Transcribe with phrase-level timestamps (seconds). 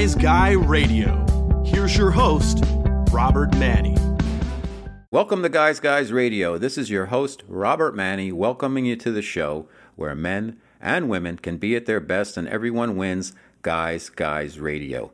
[0.00, 1.62] Guys Guy Radio.
[1.62, 2.64] Here's your host,
[3.12, 3.98] Robert Manni.
[5.10, 6.56] Welcome to Guys Guys Radio.
[6.56, 11.36] This is your host, Robert Manni, welcoming you to the show where men and women
[11.36, 15.12] can be at their best and everyone wins Guys Guys Radio.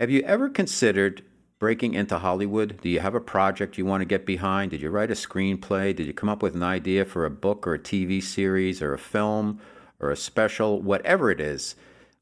[0.00, 1.22] Have you ever considered
[1.60, 2.80] breaking into Hollywood?
[2.82, 4.72] Do you have a project you want to get behind?
[4.72, 5.94] Did you write a screenplay?
[5.94, 8.92] Did you come up with an idea for a book or a TV series or
[8.92, 9.60] a film
[10.00, 10.82] or a special?
[10.82, 11.76] Whatever it is,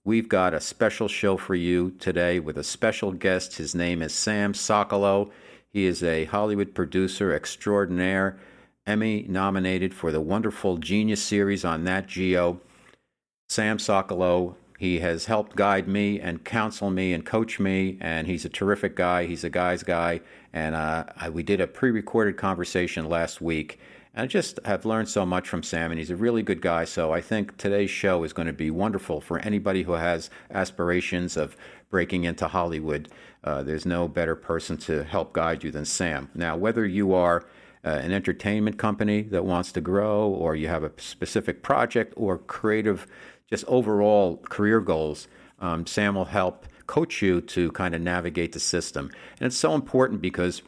[0.06, 3.56] we've got a special show for you today with a special guest.
[3.56, 5.30] His name is Sam Sokolow.
[5.68, 8.38] He is a Hollywood producer extraordinaire,
[8.86, 12.60] Emmy nominated for the wonderful Genius series on Nat Geo.
[13.48, 18.44] Sam Sokolow he has helped guide me and counsel me and coach me, and he's
[18.44, 19.24] a terrific guy.
[19.24, 20.20] He's a guy's guy.
[20.52, 23.80] And uh, I, we did a pre recorded conversation last week.
[24.18, 26.86] I just have learned so much from Sam, and he's a really good guy.
[26.86, 31.36] So I think today's show is going to be wonderful for anybody who has aspirations
[31.36, 31.54] of
[31.90, 33.10] breaking into Hollywood.
[33.44, 36.30] Uh, there's no better person to help guide you than Sam.
[36.34, 37.44] Now, whether you are
[37.84, 42.38] uh, an entertainment company that wants to grow, or you have a specific project or
[42.38, 43.06] creative
[43.50, 45.28] just overall career goals,
[45.60, 49.10] um, Sam will help coach you to kind of navigate the system.
[49.38, 50.62] And it's so important because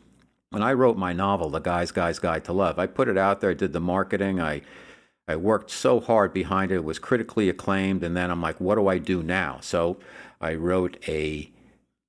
[0.51, 3.41] when I wrote my novel, The Guy's Guy's Guide to Love, I put it out
[3.41, 4.63] there, I did the marketing, I
[5.29, 8.77] I worked so hard behind it, it was critically acclaimed, and then I'm like, what
[8.77, 9.59] do I do now?
[9.61, 9.99] So
[10.41, 11.51] I wrote a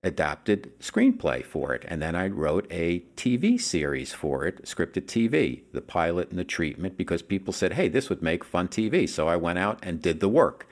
[0.04, 1.84] adapted screenplay for it.
[1.88, 6.44] And then I wrote a TV series for it, scripted TV, the pilot and the
[6.44, 9.08] treatment, because people said, hey, this would make fun TV.
[9.08, 10.68] So I went out and did the work.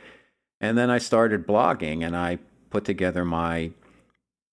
[0.61, 2.39] And then I started blogging and I
[2.69, 3.71] put together my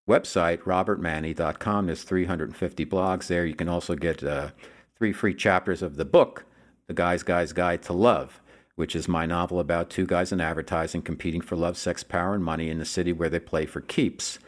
[0.08, 1.86] website, robertmanni.com.
[1.86, 3.46] There's 350 blogs there.
[3.46, 4.50] You can also get uh,
[4.96, 6.44] three free chapters of the book,
[6.86, 8.40] The Guy's Guy's Guide to Love.
[8.76, 12.42] Which is my novel about two guys in advertising competing for love, sex, power, and
[12.42, 14.40] money in the city where they play for keeps.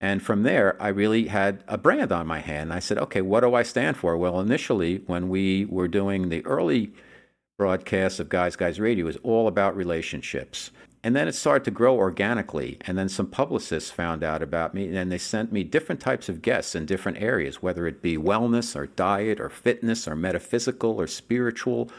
[0.00, 2.72] And from there, I really had a brand on my hand.
[2.72, 4.16] I said, okay, what do I stand for?
[4.16, 6.92] Well, initially, when we were doing the early
[7.56, 10.72] broadcasts of Guys Guys Radio, it was all about relationships.
[11.04, 12.78] And then it started to grow organically.
[12.80, 16.40] And then some publicists found out about me, and they sent me different types of
[16.40, 21.06] guests in different areas, whether it be wellness or diet or fitness or metaphysical or
[21.06, 21.90] spiritual,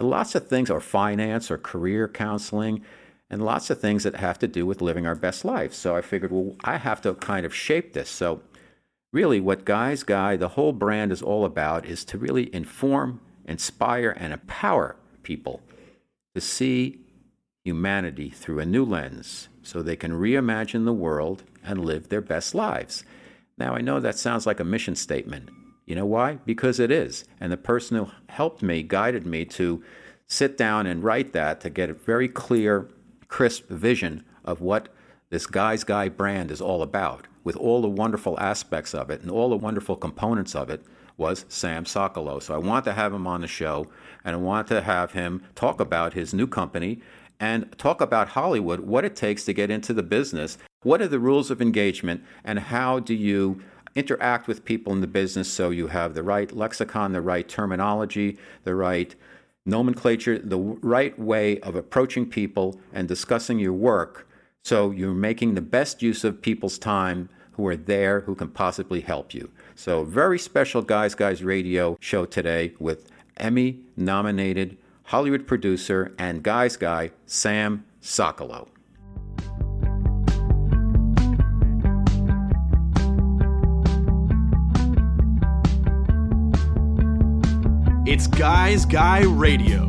[0.00, 2.82] lots of things, or finance or career counseling
[3.28, 5.74] and lots of things that have to do with living our best life.
[5.74, 8.08] So I figured, well, I have to kind of shape this.
[8.08, 8.40] So,
[9.12, 14.16] really, what Guys Guy, the whole brand is all about is to really inform, inspire,
[14.18, 15.60] and empower people
[16.34, 17.00] to see
[17.64, 22.54] humanity through a new lens so they can reimagine the world and live their best
[22.54, 23.04] lives.
[23.58, 25.50] Now, I know that sounds like a mission statement.
[25.84, 26.38] You know why?
[26.46, 27.24] Because it is.
[27.40, 29.82] And the person who helped me, guided me to
[30.26, 32.88] sit down and write that to get a very clear
[33.28, 34.88] crisp vision of what
[35.28, 39.30] this Guy's Guy brand is all about, with all the wonderful aspects of it and
[39.30, 40.82] all the wonderful components of it,
[41.16, 42.42] was Sam Sokolow.
[42.42, 43.88] So I want to have him on the show,
[44.24, 47.02] and I want to have him talk about his new company
[47.40, 51.18] and talk about Hollywood, what it takes to get into the business, what are the
[51.18, 53.60] rules of engagement, and how do you
[53.96, 58.38] interact with people in the business so you have the right lexicon, the right terminology,
[58.64, 59.16] the right
[59.66, 64.28] nomenclature, the right way of approaching people and discussing your work
[64.62, 69.00] so you're making the best use of people's time who are there who can possibly
[69.00, 69.50] help you.
[69.74, 74.76] So, very special Guys Guys Radio show today with Emmy nominated
[75.10, 78.68] Hollywood producer and Guys Guy Sam Sokolow.
[88.06, 89.88] It's Guys Guy Radio.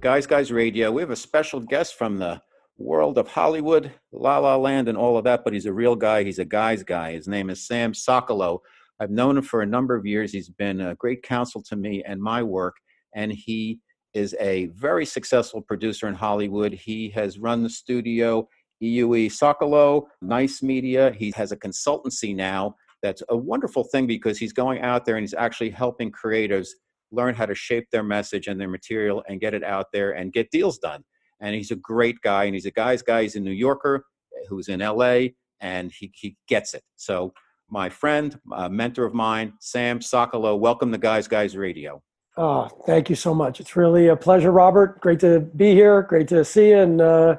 [0.00, 0.92] Guys Guys Radio.
[0.92, 2.40] We have a special guest from the
[2.78, 6.22] world of Hollywood, La La Land, and all of that, but he's a real guy.
[6.22, 7.10] He's a guy's guy.
[7.10, 8.60] His name is Sam Sokolow.
[9.00, 10.32] I've known him for a number of years.
[10.32, 12.76] He's been a great counsel to me and my work,
[13.14, 13.80] and he
[14.14, 16.72] is a very successful producer in Hollywood.
[16.72, 18.48] He has run the studio
[18.82, 21.12] EUE Sokolow, Nice Media.
[21.12, 25.22] He has a consultancy now that's a wonderful thing because he's going out there and
[25.22, 26.68] he's actually helping creatives
[27.12, 30.32] learn how to shape their message and their material and get it out there and
[30.32, 31.04] get deals done.
[31.40, 33.22] And he's a great guy, and he's a guy's guy.
[33.22, 34.04] He's a New Yorker
[34.48, 35.28] who's in LA,
[35.60, 36.82] and he, he gets it.
[36.96, 37.34] So,
[37.70, 42.02] my friend, a mentor of mine, Sam Sokolow, welcome to Guys Guys Radio.
[42.36, 43.60] Oh, thank you so much.
[43.60, 45.00] It's really a pleasure, Robert.
[45.00, 46.02] Great to be here.
[46.02, 46.78] Great to see you.
[46.78, 47.36] And, uh,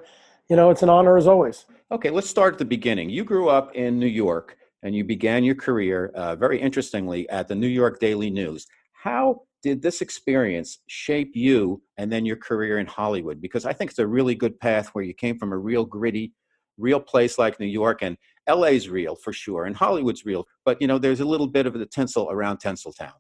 [0.49, 1.65] you know, it's an honor as always.
[1.91, 3.09] Okay, let's start at the beginning.
[3.09, 7.47] You grew up in New York and you began your career, uh, very interestingly, at
[7.47, 8.65] the New York Daily News.
[8.93, 13.39] How did this experience shape you and then your career in Hollywood?
[13.39, 16.33] Because I think it's a really good path where you came from a real gritty,
[16.77, 18.17] real place like New York, and
[18.49, 20.47] LA's real for sure, and Hollywood's real.
[20.65, 23.13] But you know, there's a little bit of the tinsel around Tinseltown.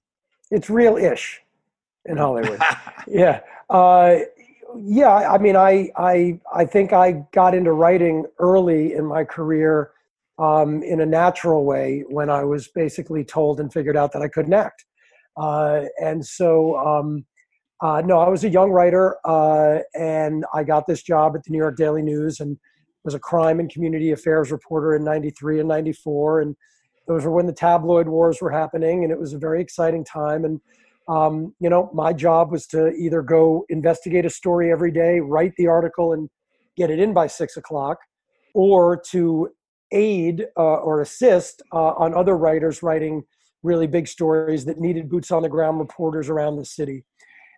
[0.51, 1.41] It's real-ish
[2.05, 2.61] in Hollywood.
[3.07, 4.19] yeah, uh,
[4.75, 5.31] yeah.
[5.31, 9.91] I mean, I I I think I got into writing early in my career
[10.39, 14.27] um, in a natural way when I was basically told and figured out that I
[14.27, 14.85] couldn't act.
[15.35, 17.25] Uh, and so, um,
[17.81, 21.51] uh, no, I was a young writer, uh, and I got this job at the
[21.51, 22.57] New York Daily News and
[23.07, 26.41] was a crime and community affairs reporter in 93 and 94.
[26.41, 26.57] And
[27.07, 30.43] those were when the tabloid wars were happening, and it was a very exciting time.
[30.43, 30.59] And,
[31.07, 35.53] um, you know, my job was to either go investigate a story every day, write
[35.55, 36.29] the article, and
[36.75, 37.97] get it in by six o'clock,
[38.53, 39.51] or to
[39.93, 43.23] aid uh, or assist uh, on other writers writing
[43.63, 47.05] really big stories that needed boots on the ground reporters around the city.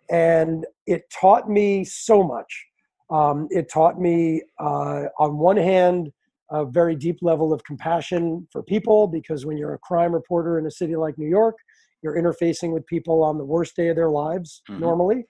[0.08, 2.69] And it taught me so much.
[3.10, 6.12] Um, it taught me, uh, on one hand,
[6.50, 10.66] a very deep level of compassion for people because when you're a crime reporter in
[10.66, 11.56] a city like New York,
[12.02, 14.80] you're interfacing with people on the worst day of their lives mm-hmm.
[14.80, 15.24] normally.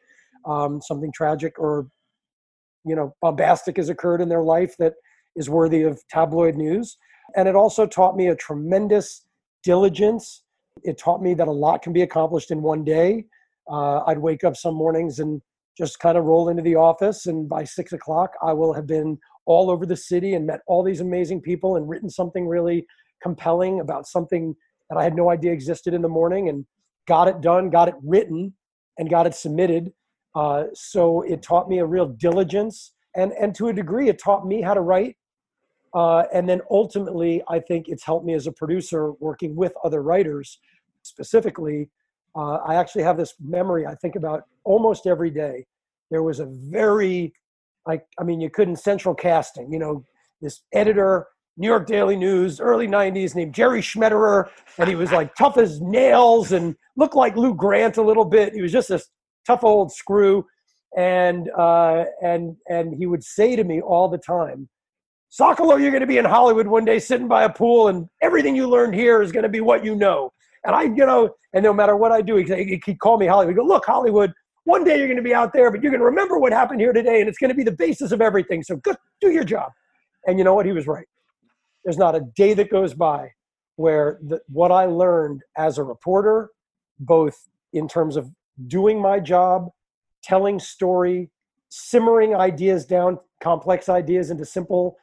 [0.46, 1.88] Um, something tragic or
[2.86, 4.94] you know bombastic has occurred in their life that
[5.36, 6.96] is worthy of tabloid news.
[7.36, 9.24] And it also taught me a tremendous
[9.62, 10.42] diligence
[10.84, 13.26] it taught me that a lot can be accomplished in one day.
[13.70, 15.40] Uh, I'd wake up some mornings and
[15.80, 19.18] just kind of roll into the office, and by six o'clock, I will have been
[19.46, 22.86] all over the city and met all these amazing people and written something really
[23.22, 24.54] compelling about something
[24.90, 26.66] that I had no idea existed in the morning and
[27.08, 28.52] got it done, got it written,
[28.98, 29.90] and got it submitted.
[30.34, 34.46] Uh, so it taught me a real diligence, and and to a degree, it taught
[34.46, 35.16] me how to write.
[35.94, 40.02] Uh, and then ultimately, I think it's helped me as a producer working with other
[40.02, 40.58] writers
[41.02, 41.88] specifically,
[42.36, 45.66] uh, I actually have this memory I think about almost every day.
[46.10, 47.32] There was a very,
[47.86, 50.04] like, I mean, you couldn't central casting, you know,
[50.40, 51.26] this editor,
[51.56, 54.48] New York Daily News, early 90s, named Jerry Schmetterer,
[54.78, 58.54] and he was like tough as nails and looked like Lou Grant a little bit.
[58.54, 59.08] He was just this
[59.46, 60.44] tough old screw.
[60.96, 64.68] And, uh, and, and he would say to me all the time,
[65.30, 68.56] Sokolow, you're going to be in Hollywood one day sitting by a pool, and everything
[68.56, 70.32] you learned here is going to be what you know.
[70.64, 73.54] And I, you know, and no matter what I do, he, he'd call me Hollywood.
[73.54, 74.32] He'd go, look, Hollywood,
[74.64, 76.80] one day you're going to be out there, but you're going to remember what happened
[76.80, 78.62] here today, and it's going to be the basis of everything.
[78.62, 78.80] So
[79.20, 79.72] do your job.
[80.26, 80.66] And you know what?
[80.66, 81.06] He was right.
[81.84, 83.30] There's not a day that goes by
[83.76, 86.50] where the, what I learned as a reporter,
[86.98, 88.30] both in terms of
[88.66, 89.70] doing my job,
[90.22, 91.30] telling story,
[91.70, 94.96] simmering ideas down, complex ideas into simple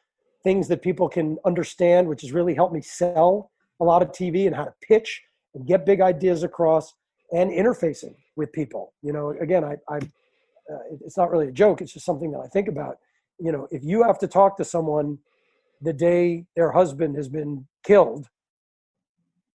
[0.44, 4.46] things that people can understand, which has really helped me sell a lot of TV
[4.46, 5.24] and how to pitch
[5.56, 6.94] and get big ideas across
[7.32, 8.94] and interfacing with people.
[9.02, 11.82] You know, again, I, I uh, it's not really a joke.
[11.82, 12.98] It's just something that I think about.
[13.40, 15.18] You know, if you have to talk to someone
[15.82, 18.28] the day their husband has been killed,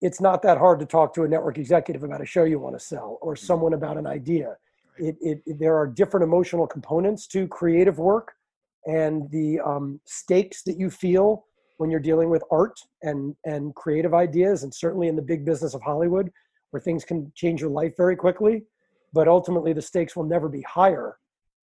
[0.03, 2.79] it's not that hard to talk to a network executive about a show you want
[2.79, 3.45] to sell or mm-hmm.
[3.45, 4.57] someone about an idea.
[4.99, 8.33] It, it, it there are different emotional components to creative work,
[8.87, 11.45] and the um, stakes that you feel
[11.81, 15.73] when you're dealing with art and and creative ideas and certainly in the big business
[15.73, 16.31] of hollywood
[16.71, 18.65] where things can change your life very quickly
[19.13, 21.17] but ultimately the stakes will never be higher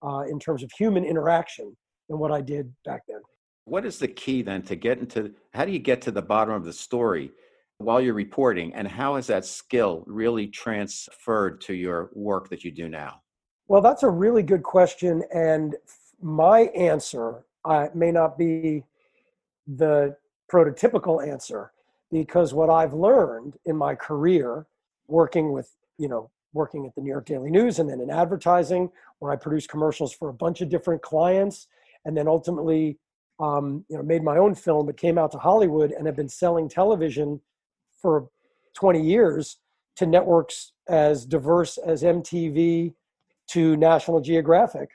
[0.04, 1.76] uh, in terms of human interaction
[2.10, 3.22] than what i did back then.
[3.66, 6.54] What is the key then to get into how do you get to the bottom
[6.54, 7.32] of the story
[7.80, 12.72] while you're reporting and how has that skill really transferred to your work that you
[12.72, 13.22] do now?
[13.68, 15.76] Well that's a really good question and
[16.22, 18.84] my answer uh, may not be
[19.68, 20.16] the
[20.52, 21.74] prototypical answer
[22.10, 24.66] because what I've learned in my career
[25.08, 28.90] working with, you know, working at the New York Daily News and then in advertising,
[29.20, 31.68] where I produced commercials for a bunch of different clients,
[32.06, 32.98] and then ultimately,
[33.40, 36.30] um, you know, made my own film, but came out to Hollywood and have been
[36.30, 37.42] selling television
[38.02, 38.30] for
[38.76, 39.58] 20 years
[39.98, 42.94] to networks as diverse as MTV
[43.50, 44.90] to National Geographic.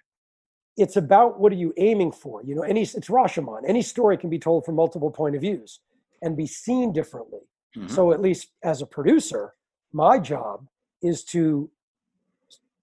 [0.77, 2.43] It's about what are you aiming for?
[2.45, 3.63] You know any it's rashomon.
[3.69, 5.81] Any story can be told from multiple point of views
[6.23, 7.41] and be seen differently.
[7.77, 7.89] Mm-hmm.
[7.89, 9.55] so at least as a producer
[9.93, 10.67] my job
[11.03, 11.71] is to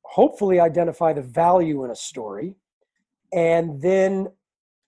[0.03, 2.55] hopefully identify the value in a story
[3.31, 4.27] and then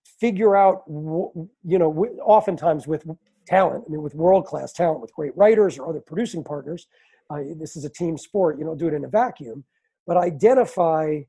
[0.03, 3.05] figure out you know oftentimes with
[3.45, 6.87] talent i mean with world class talent with great writers or other producing partners
[7.29, 9.63] uh, this is a team sport you don't do it in a vacuum
[10.05, 11.21] but identify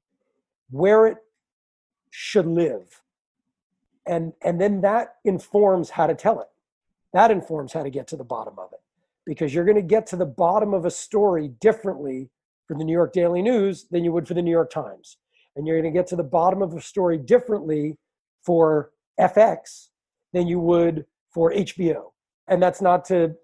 [0.70, 1.18] where it
[2.10, 3.02] should live.
[4.06, 6.48] And and then that informs how to tell it.
[7.12, 8.80] That informs how to get to the bottom of it
[9.26, 12.30] because you're going to get to the bottom of a story differently
[12.66, 15.18] for the New York Daily News than you would for the New York Times.
[15.56, 17.98] And you're going to get to the bottom of a story differently
[18.44, 19.88] for FX
[20.32, 22.10] than you would for HBO.
[22.48, 23.34] And that's not to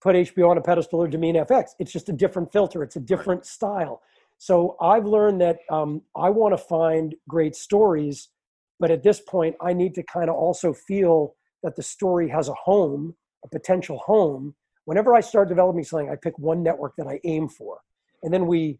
[0.00, 1.70] put HBO on a pedestal or demean FX.
[1.78, 3.46] It's just a different filter, it's a different right.
[3.46, 4.02] style.
[4.38, 8.28] So I've learned that um, I want to find great stories,
[8.78, 12.48] but at this point, I need to kind of also feel that the story has
[12.48, 13.14] a home,
[13.44, 14.54] a potential home.
[14.86, 17.80] Whenever I start developing something, I pick one network that I aim for,
[18.22, 18.78] and then we,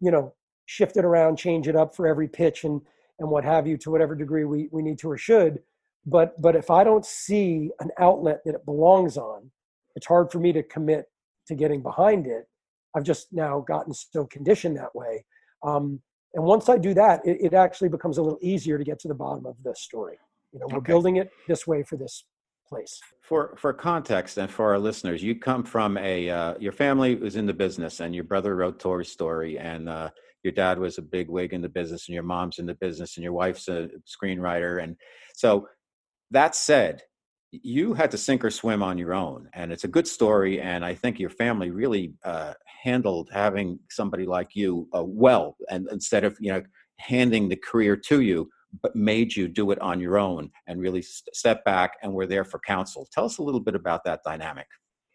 [0.00, 0.34] you know,
[0.66, 2.80] shift it around, change it up for every pitch and
[3.18, 5.60] and what have you to whatever degree we, we need to or should.
[6.04, 9.50] But but if I don't see an outlet that it belongs on,
[9.94, 11.06] it's hard for me to commit
[11.46, 12.48] to getting behind it.
[12.94, 15.24] I've just now gotten so conditioned that way.
[15.62, 16.00] Um,
[16.34, 19.08] and once I do that, it, it, actually becomes a little easier to get to
[19.08, 20.18] the bottom of the story.
[20.52, 20.92] You know, we're okay.
[20.92, 22.24] building it this way for this
[22.68, 23.00] place.
[23.22, 27.36] For for context and for our listeners, you come from a uh, your family was
[27.36, 30.10] in the business, and your brother wrote Toy Story, and uh,
[30.42, 33.16] your dad was a big wig in the business, and your mom's in the business,
[33.16, 34.96] and your wife's a screenwriter, and
[35.34, 35.68] so
[36.30, 37.02] that said,
[37.52, 40.60] you had to sink or swim on your own, and it's a good story.
[40.60, 45.88] And I think your family really uh, handled having somebody like you uh, well, and
[45.90, 46.62] instead of you know
[46.98, 48.48] handing the career to you,
[48.82, 52.44] but made you do it on your own and really step back and were there
[52.44, 53.08] for counsel.
[53.12, 54.66] Tell us a little bit about that dynamic.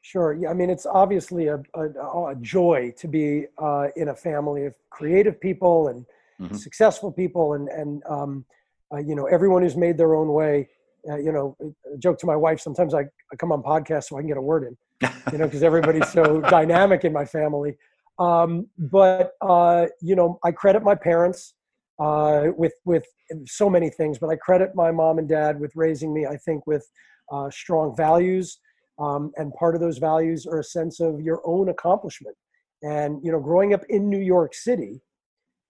[0.01, 0.33] Sure.
[0.33, 0.49] Yeah.
[0.49, 1.83] I mean, it's obviously a, a,
[2.29, 6.05] a joy to be uh, in a family of creative people and
[6.41, 6.55] mm-hmm.
[6.55, 8.45] successful people, and and um,
[8.91, 10.67] uh, you know everyone who's made their own way
[11.09, 11.57] uh, you know,
[11.93, 12.59] a joke to my wife.
[12.59, 15.45] Sometimes I, I come on podcasts so I can get a word in, you know,
[15.45, 17.77] because everybody's so dynamic in my family.
[18.19, 21.53] Um, but uh, you know, I credit my parents
[22.01, 23.05] uh, with with
[23.45, 26.25] so many things, but I credit my mom and dad with raising me.
[26.25, 26.85] I think with
[27.31, 28.59] uh, strong values,
[28.97, 32.35] um, and part of those values are a sense of your own accomplishment.
[32.81, 34.99] And you know, growing up in New York City,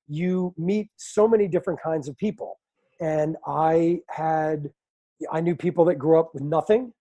[0.07, 2.59] you meet so many different kinds of people,
[3.01, 4.71] and I had
[5.33, 6.93] I knew people that grew up with nothing,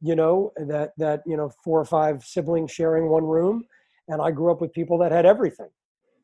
[0.00, 3.62] you know, that that you know four or five siblings sharing one room,
[4.08, 5.70] and I grew up with people that had everything,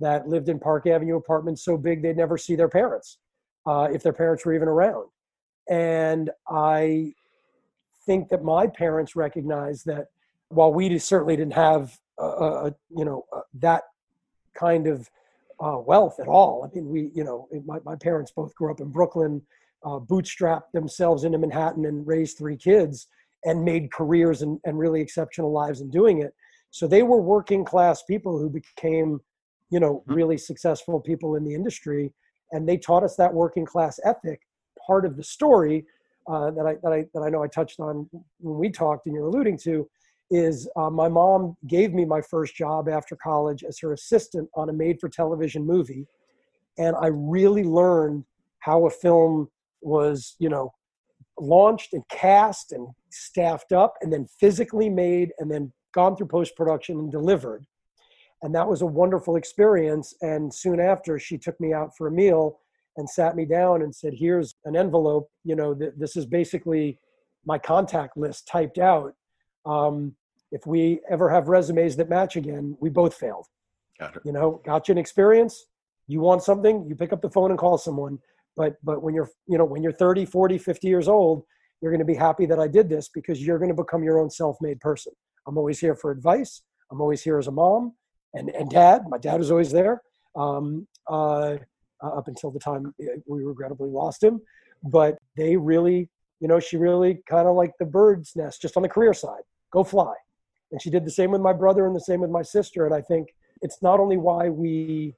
[0.01, 3.19] that lived in Park Avenue apartments so big they'd never see their parents,
[3.67, 5.09] uh, if their parents were even around,
[5.69, 7.15] and I
[8.07, 10.07] think that my parents recognized that
[10.49, 13.25] while we certainly didn't have a, you know
[13.55, 13.83] that
[14.55, 15.09] kind of
[15.61, 16.65] uh, wealth at all.
[16.65, 19.43] I mean, we, you know, my, my parents both grew up in Brooklyn
[19.85, 23.07] uh, bootstrapped themselves into Manhattan and raised three kids
[23.45, 26.35] and made careers and, and really exceptional lives in doing it.
[26.71, 29.21] So they were working class people who became,
[29.71, 30.15] you know, mm-hmm.
[30.15, 32.13] really successful people in the industry.
[32.53, 34.41] And they taught us that working class ethic.
[34.87, 35.85] Part of the story
[36.29, 38.09] uh, that I that I that I know I touched on
[38.39, 39.89] when we talked and you're alluding to
[40.31, 44.69] is uh, my mom gave me my first job after college as her assistant on
[44.69, 46.07] a made for television movie,
[46.77, 48.25] and I really learned
[48.61, 49.49] how a film
[49.81, 50.73] was you know
[51.39, 56.57] launched and cast and staffed up and then physically made and then gone through post
[56.57, 57.65] production and delivered
[58.43, 62.13] and that was a wonderful experience and soon after she took me out for a
[62.13, 62.61] meal
[62.97, 66.99] and sat me down and said here's an envelope you know th- this is basically
[67.49, 69.15] my contact list typed out.
[69.67, 70.15] Um,
[70.53, 73.47] if we ever have resumes that match again we both failed.
[73.99, 74.23] Got it.
[74.25, 75.67] you know got you an experience?
[76.07, 76.87] You want something?
[76.89, 78.19] You pick up the phone and call someone.
[78.57, 81.43] But but when you're you know when you're 30 40 50 years old
[81.81, 84.19] you're going to be happy that i did this because you're going to become your
[84.19, 85.13] own self-made person.
[85.47, 86.63] I'm always here for advice.
[86.91, 87.95] I'm always here as a mom
[88.35, 90.03] and and dad my dad was always there
[90.37, 91.57] um, uh,
[92.03, 92.95] uh up until the time
[93.27, 94.41] we regrettably lost him
[94.85, 96.09] but they really
[96.41, 99.43] you know she really kind of like the bird's nest just on the career side
[99.71, 100.15] go fly
[100.71, 102.95] and she did the same with my brother and the same with my sister and
[102.95, 103.29] i think
[103.63, 105.15] it's not only why we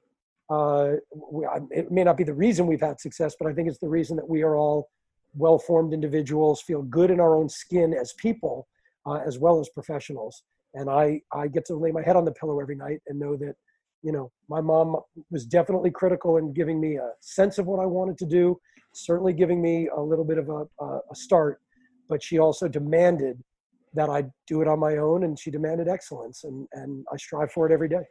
[0.51, 0.95] uh,
[1.31, 3.87] we, it may not be the reason we've had success, but I think it's the
[3.87, 4.89] reason that we are all
[5.33, 8.67] well formed individuals, feel good in our own skin as people,
[9.05, 10.43] uh, as well as professionals.
[10.73, 13.35] And I, I get to lay my head on the pillow every night and know
[13.37, 13.55] that,
[14.03, 14.95] you know, my mom
[15.29, 18.59] was definitely critical in giving me a sense of what I wanted to do,
[18.93, 21.59] certainly giving me a little bit of a, a start,
[22.09, 23.41] but she also demanded
[23.93, 27.51] that I do it on my own and she demanded excellence and, and I strive
[27.51, 28.03] for it every day.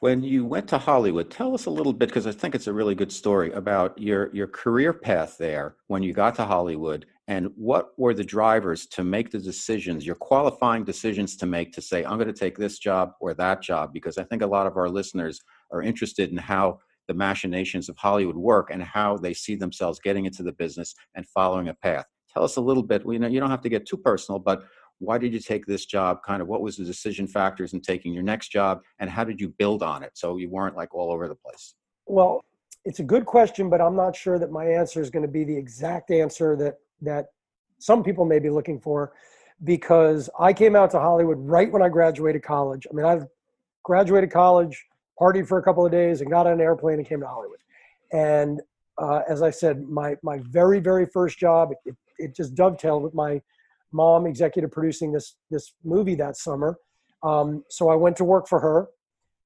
[0.00, 2.72] When you went to Hollywood, tell us a little bit because I think it's a
[2.72, 7.48] really good story about your your career path there when you got to Hollywood and
[7.54, 12.04] what were the drivers to make the decisions, your qualifying decisions to make to say
[12.04, 14.76] I'm going to take this job or that job because I think a lot of
[14.76, 19.54] our listeners are interested in how the machinations of Hollywood work and how they see
[19.54, 22.06] themselves getting into the business and following a path.
[22.32, 24.64] Tell us a little bit, you know, you don't have to get too personal, but
[24.98, 26.18] why did you take this job?
[26.24, 29.40] Kind of what was the decision factors in taking your next job, and how did
[29.40, 31.74] you build on it so you weren't like all over the place?
[32.06, 32.40] Well,
[32.84, 35.44] it's a good question, but I'm not sure that my answer is going to be
[35.44, 37.26] the exact answer that that
[37.78, 39.12] some people may be looking for
[39.64, 42.86] because I came out to Hollywood right when I graduated college.
[42.90, 43.20] I mean, I
[43.84, 44.84] graduated college,
[45.20, 47.58] partied for a couple of days, and got on an airplane and came to Hollywood.
[48.12, 48.60] And
[48.98, 53.14] uh, as I said, my my very very first job it, it just dovetailed with
[53.14, 53.40] my
[53.92, 56.78] mom executive producing this this movie that summer.
[57.22, 58.88] Um, so I went to work for her,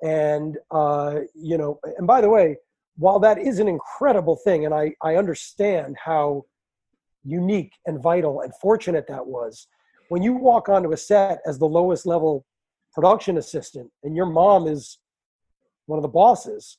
[0.02, 2.56] and uh, you know, and by the way,
[2.96, 6.44] while that is an incredible thing, and I I understand how
[7.26, 9.66] unique and vital and fortunate that was,
[10.08, 12.46] when you walk onto a set as the lowest level
[12.94, 14.98] production assistant, and your mom is
[15.86, 16.78] one of the bosses,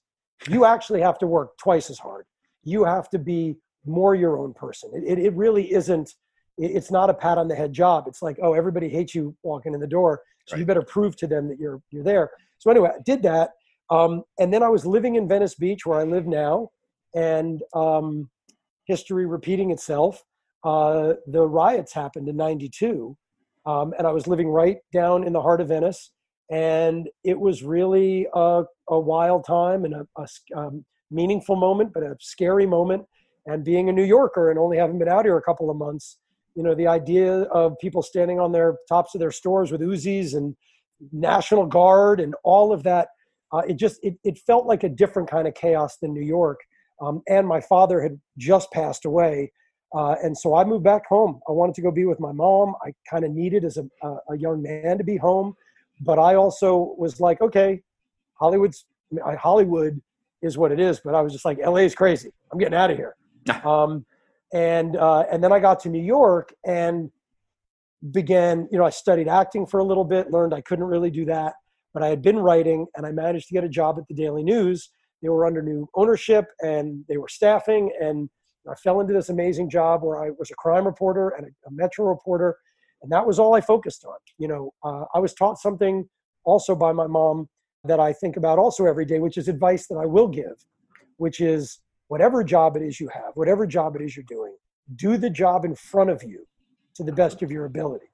[0.50, 2.26] you actually have to work twice as hard.
[2.64, 4.92] You have to be more your own person.
[4.94, 6.14] It, it, it really isn't
[6.58, 8.06] it's not a pat on the head job.
[8.08, 10.60] It's like, oh, everybody hates you walking in the door, so right.
[10.60, 12.32] you better prove to them that you're you're there.
[12.58, 13.52] So anyway, I did that,
[13.92, 16.70] um, and then I was living in Venice Beach, where I live now,
[17.16, 18.30] and um,
[18.86, 20.24] history repeating itself.
[20.64, 23.16] Uh, the riots happened in '92,
[23.66, 26.12] um, and I was living right down in the heart of Venice,
[26.52, 32.04] and it was really a, a wild time and a, a um, meaningful moment, but
[32.04, 33.06] a scary moment.
[33.46, 36.18] And being a New Yorker and only having been out here a couple of months,
[36.58, 40.36] you know the idea of people standing on their tops of their stores with uzis
[40.36, 40.56] and
[41.12, 43.10] national guard and all of that
[43.54, 46.60] uh, it just it, it felt like a different kind of chaos than new york
[47.00, 49.52] um, and my father had just passed away
[49.96, 52.76] uh, and so i moved back home i wanted to go be with my mom
[52.86, 55.54] i kind of needed as a, a young man to be home
[56.02, 57.82] but i also was like okay
[58.34, 58.86] hollywood's
[59.40, 60.02] hollywood
[60.42, 62.92] is what it is but i was just like la is crazy i'm getting out
[62.92, 63.16] of here
[63.64, 64.06] um,
[64.54, 67.12] and uh, and then I got to New York and
[68.12, 68.68] began.
[68.72, 71.54] You know, I studied acting for a little bit, learned I couldn't really do that,
[71.94, 74.44] but I had been writing, and I managed to get a job at the Daily
[74.44, 74.90] News.
[75.22, 78.30] They were under new ownership, and they were staffing, and
[78.70, 81.72] I fell into this amazing job where I was a crime reporter and a, a
[81.72, 82.58] Metro reporter,
[83.02, 84.18] and that was all I focused on.
[84.38, 86.08] You know, uh, I was taught something
[86.44, 87.50] also by my mom
[87.84, 90.66] that I think about also every day, which is advice that I will give,
[91.18, 94.56] which is whatever job it is you have, whatever job it is you're doing,
[94.96, 96.46] do the job in front of you
[96.96, 98.08] to the best of your ability.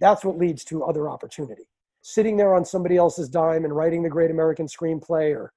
[0.00, 1.64] That's what leads to other opportunity.
[2.02, 5.52] Sitting there on somebody else's dime and writing the great American screenplay or,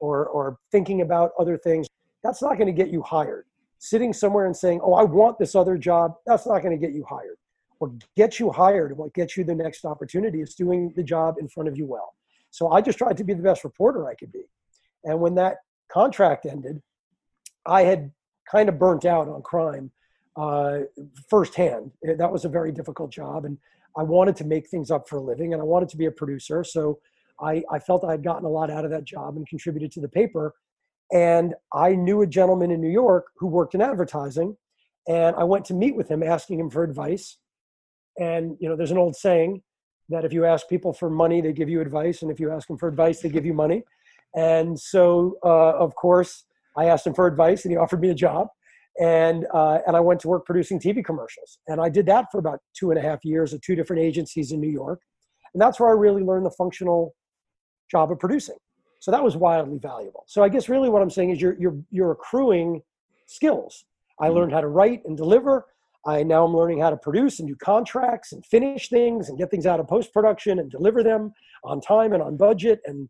[0.00, 1.86] or, or thinking about other things,
[2.22, 3.46] that's not going to get you hired.
[3.78, 6.94] Sitting somewhere and saying, oh, I want this other job, that's not going to get
[6.94, 7.36] you hired.
[7.78, 11.48] What gets you hired what gets you the next opportunity is doing the job in
[11.48, 12.14] front of you well.
[12.50, 14.44] So I just tried to be the best reporter I could be.
[15.04, 15.58] And when that
[15.88, 16.80] contract ended,
[17.66, 18.10] I had
[18.50, 19.90] kind of burnt out on crime
[20.36, 20.80] uh,
[21.28, 21.90] firsthand.
[22.02, 23.58] That was a very difficult job, and
[23.96, 26.10] I wanted to make things up for a living, and I wanted to be a
[26.10, 26.62] producer.
[26.64, 26.98] So
[27.40, 30.00] I, I felt I had gotten a lot out of that job and contributed to
[30.00, 30.54] the paper.
[31.12, 34.56] And I knew a gentleman in New York who worked in advertising,
[35.08, 37.38] and I went to meet with him, asking him for advice.
[38.18, 39.62] And you know, there's an old saying
[40.08, 42.66] that if you ask people for money, they give you advice, and if you ask
[42.68, 43.84] them for advice, they give you money.
[44.34, 46.44] And so, uh, of course,
[46.76, 48.48] I asked him for advice, and he offered me a job.
[48.98, 52.38] And uh, and I went to work producing TV commercials, and I did that for
[52.38, 55.00] about two and a half years at two different agencies in New York,
[55.52, 57.14] and that's where I really learned the functional
[57.90, 58.56] job of producing.
[58.98, 60.24] So that was wildly valuable.
[60.26, 62.82] So I guess really what I'm saying is you're you're you're accruing
[63.26, 63.84] skills.
[64.20, 64.36] I mm-hmm.
[64.36, 65.66] learned how to write and deliver.
[66.06, 69.50] I now I'm learning how to produce and do contracts and finish things and get
[69.50, 71.32] things out of post production and deliver them
[71.64, 73.08] on time and on budget and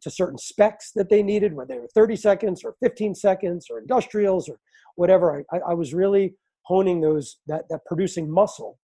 [0.00, 3.78] to certain specs that they needed, whether they were 30 seconds or 15 seconds or
[3.78, 4.58] industrials or
[4.96, 5.44] whatever.
[5.52, 8.78] I, I was really honing those that that producing muscle.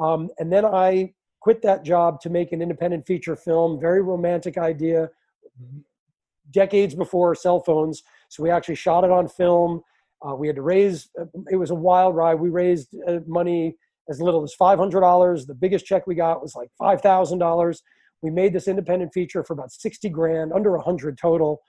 [0.00, 3.80] Um, and then I quit that job to make an independent feature film.
[3.80, 5.10] Very romantic idea,
[6.50, 8.02] decades before cell phones.
[8.28, 9.82] So we actually shot it on film.
[10.26, 11.08] Uh, we had to raise.
[11.50, 12.34] It was a wild ride.
[12.34, 13.76] We raised uh, money
[14.10, 15.46] as little as five hundred dollars.
[15.46, 17.82] The biggest check we got was like five thousand dollars
[18.22, 21.60] we made this independent feature for about 60 grand, under 100 total.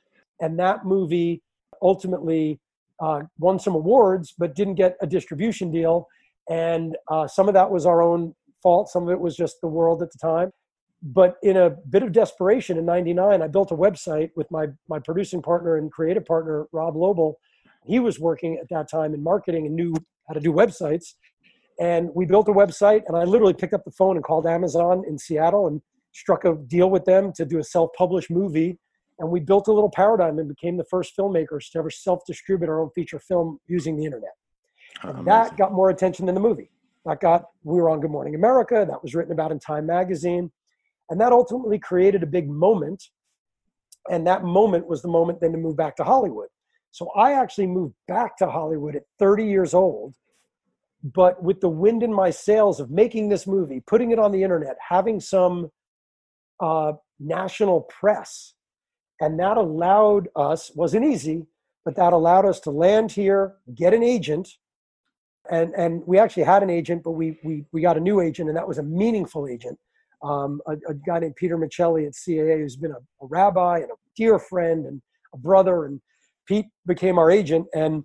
[0.42, 1.44] And that movie
[1.82, 2.60] ultimately
[3.00, 6.08] uh, won some awards, but didn't get a distribution deal.
[6.50, 9.68] And uh, some of that was our own fault, some of it was just the
[9.68, 10.52] world at the time.
[11.02, 15.00] But in a bit of desperation in 99, I built a website with my, my
[15.00, 17.36] producing partner and creative partner, Rob Lobel.
[17.86, 19.94] He was working at that time in marketing and knew
[20.28, 21.14] how to do websites.
[21.80, 25.04] And we built a website, and I literally picked up the phone and called Amazon
[25.08, 25.82] in Seattle and
[26.12, 28.78] struck a deal with them to do a self-published movie
[29.20, 32.82] and we built a little paradigm and became the first filmmakers to ever self-distribute our
[32.82, 34.32] own feature film using the internet
[35.04, 36.72] and that got more attention than the movie
[37.06, 38.86] That got, we were on Good Morning America.
[38.88, 40.52] That was written about in Time Magazine.
[41.10, 43.04] And that ultimately created a big moment.
[44.10, 46.48] And that moment was the moment then to move back to Hollywood.
[46.92, 50.16] So I actually moved back to Hollywood at 30 years old,
[51.04, 54.44] but with the wind in my sails of making this movie, putting it on the
[54.44, 55.70] internet, having some
[56.60, 58.54] uh, national press.
[59.22, 61.46] And that allowed us, wasn't easy,
[61.86, 64.50] but that allowed us to land here, get an agent.
[65.52, 68.50] And, and we actually had an agent, but we, we, we got a new agent,
[68.50, 69.80] and that was a meaningful agent.
[70.22, 73.90] Um, a, a, guy named Peter Micelli at CAA, who's been a, a rabbi and
[73.90, 75.02] a dear friend and
[75.34, 75.86] a brother.
[75.86, 76.02] And
[76.46, 77.68] Pete became our agent.
[77.74, 78.04] And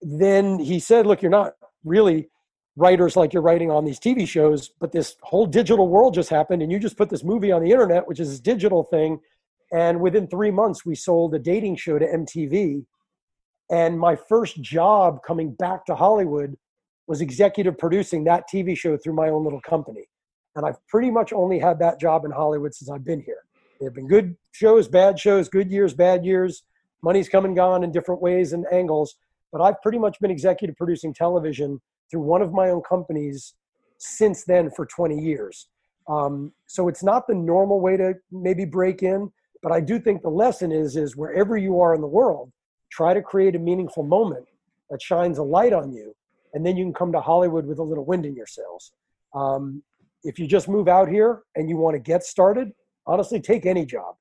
[0.00, 1.52] then he said, Look, you're not
[1.84, 2.28] really
[2.76, 6.62] writers like you're writing on these TV shows, but this whole digital world just happened,
[6.62, 9.18] and you just put this movie on the internet, which is this digital thing.
[9.72, 12.84] And within three months, we sold a dating show to MTV.
[13.70, 16.56] And my first job coming back to Hollywood
[17.08, 20.04] was executive producing that TV show through my own little company.
[20.56, 23.44] And I've pretty much only had that job in Hollywood since I've been here.
[23.78, 26.62] There have been good shows, bad shows, good years, bad years.
[27.02, 29.16] Money's come and gone in different ways and angles.
[29.52, 33.54] But I've pretty much been executive producing television through one of my own companies
[33.98, 35.68] since then for 20 years.
[36.08, 39.30] Um, so it's not the normal way to maybe break in,
[39.62, 42.52] but I do think the lesson is is wherever you are in the world,
[42.90, 44.46] try to create a meaningful moment
[44.90, 46.14] that shines a light on you,
[46.54, 48.92] and then you can come to Hollywood with a little wind in your sails.
[49.34, 49.82] Um,
[50.26, 52.72] if you just move out here and you want to get started,
[53.06, 54.14] honestly, take any job,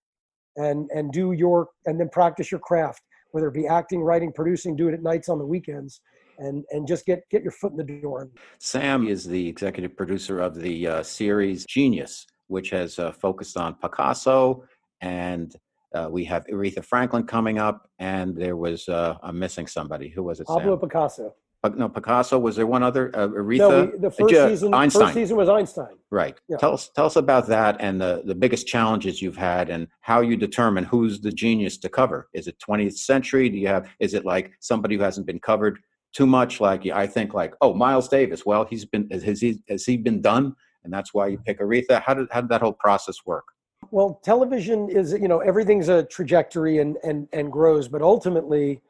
[0.56, 4.76] and and do your and then practice your craft, whether it be acting, writing, producing,
[4.76, 6.02] do it at nights on the weekends
[6.40, 8.30] and and just get get your foot in the door.
[8.60, 13.76] Sam is the executive producer of the uh, series Genius, which has uh, focused on
[13.76, 14.64] Picasso,
[15.02, 15.56] and
[15.94, 20.10] uh, we have Aretha Franklin coming up, and there was uh, I'm missing somebody.
[20.10, 20.48] Who was it?
[20.48, 20.90] Pablo Sam?
[20.90, 21.36] Picasso.
[21.70, 22.38] No, Picasso.
[22.40, 23.12] Was there one other?
[23.14, 23.58] Uh, Aretha.
[23.58, 24.74] No, we, the first season.
[24.74, 25.02] Einstein.
[25.04, 25.96] First season was Einstein.
[26.12, 26.40] Right.
[26.48, 26.58] Yeah.
[26.58, 30.22] Tell us tell us about that and the the biggest challenges you've had and how
[30.22, 32.28] you determine who's the genius to cover.
[32.34, 33.50] Is it 20th century?
[33.50, 33.88] Do you have?
[34.00, 35.80] Is it like somebody who hasn't been covered
[36.16, 39.86] too much like I think like oh Miles Davis well he's been has he has
[39.86, 42.74] he been done and that's why you pick Aretha how did how did that whole
[42.74, 43.44] process work
[43.92, 48.82] well television is you know everything's a trajectory and and and grows but ultimately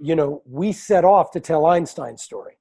[0.00, 2.54] you know we set off to tell Einstein's story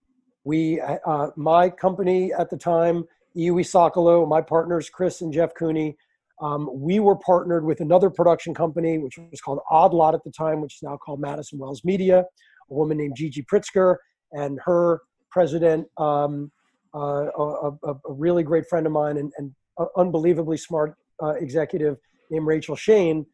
[0.43, 3.03] we uh, my company at the time
[3.37, 5.95] EUE Sokolow my partners Chris and Jeff Cooney
[6.41, 10.31] um, we were partnered with another production company which was called Odd Lot at the
[10.31, 12.25] time which is now called Madison Wells Media
[12.69, 13.97] a woman named Gigi Pritzker
[14.31, 16.51] and her president, um,
[16.95, 19.53] uh, a, a, a, really great friend of mine and, and
[19.95, 21.97] unbelievably smart uh, executive
[22.31, 23.25] named Rachel Shane.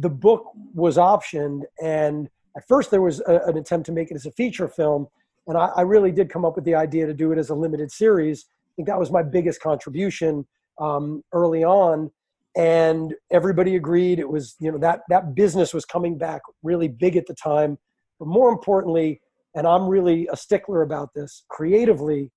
[0.00, 4.14] The book was optioned, and at first there was a, an attempt to make it
[4.14, 5.06] as a feature film,
[5.46, 7.54] and I, I, really did come up with the idea to do it as a
[7.54, 8.46] limited series.
[8.48, 10.46] I think that was my biggest contribution
[10.80, 12.10] um, early on,
[12.56, 14.18] and everybody agreed.
[14.18, 17.78] It was you know that that business was coming back really big at the time
[18.20, 19.20] but more importantly,
[19.56, 22.30] and I'm really a stickler about this, creatively,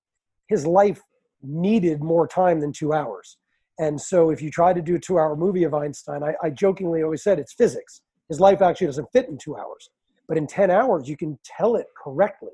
[0.48, 1.00] his life
[1.42, 3.36] needed more time than two hours.
[3.78, 6.50] And so if you try to do a two hour movie of Einstein, I, I
[6.50, 8.00] jokingly always said it's physics.
[8.28, 9.90] His life actually doesn't fit in two hours.
[10.28, 12.52] But in 10 hours, you can tell it correctly.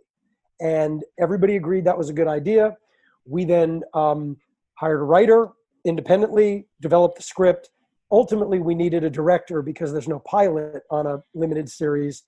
[0.61, 2.77] And everybody agreed that was a good idea.
[3.25, 4.37] We then um,
[4.75, 5.49] hired a writer
[5.85, 7.71] independently, developed the script.
[8.13, 12.25] Ultimately, we needed a director because there's no pilot on a limited series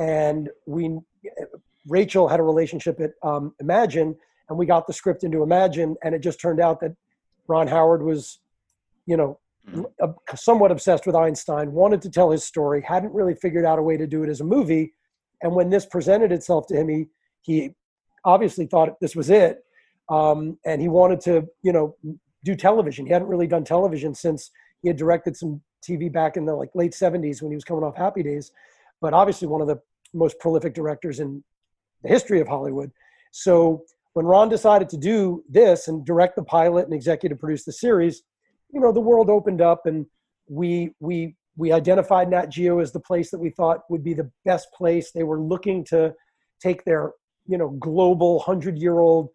[0.00, 0.98] and we
[1.86, 4.16] Rachel had a relationship at um, Imagine,
[4.48, 6.96] and we got the script into Imagine, and it just turned out that
[7.46, 8.40] Ron Howard was,
[9.06, 9.38] you know.
[10.34, 13.96] Somewhat obsessed with Einstein, wanted to tell his story, hadn't really figured out a way
[13.96, 14.94] to do it as a movie,
[15.42, 17.06] and when this presented itself to him, he
[17.42, 17.70] he
[18.24, 19.64] obviously thought this was it,
[20.10, 21.96] um, and he wanted to, you know,
[22.44, 23.06] do television.
[23.06, 24.50] He hadn't really done television since
[24.82, 27.84] he had directed some TV back in the like late '70s when he was coming
[27.84, 28.52] off Happy Days,
[29.00, 29.80] but obviously one of the
[30.12, 31.42] most prolific directors in
[32.02, 32.90] the history of Hollywood.
[33.30, 37.72] So when Ron decided to do this and direct the pilot and executive produce the
[37.72, 38.22] series,
[38.72, 40.06] you know, the world opened up and
[40.48, 44.30] we we we identified Nat Geo as the place that we thought would be the
[44.44, 45.10] best place.
[45.10, 46.14] They were looking to
[46.62, 47.12] take their,
[47.46, 49.28] you know, global 100-year-old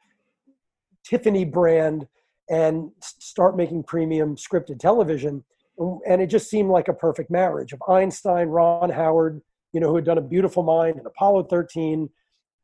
[1.04, 2.08] Tiffany brand
[2.50, 5.44] and start making premium scripted television.
[5.78, 9.42] And it just seemed like a perfect marriage of Einstein, Ron Howard,
[9.74, 12.10] you know, who had done a beautiful mind and Apollo 13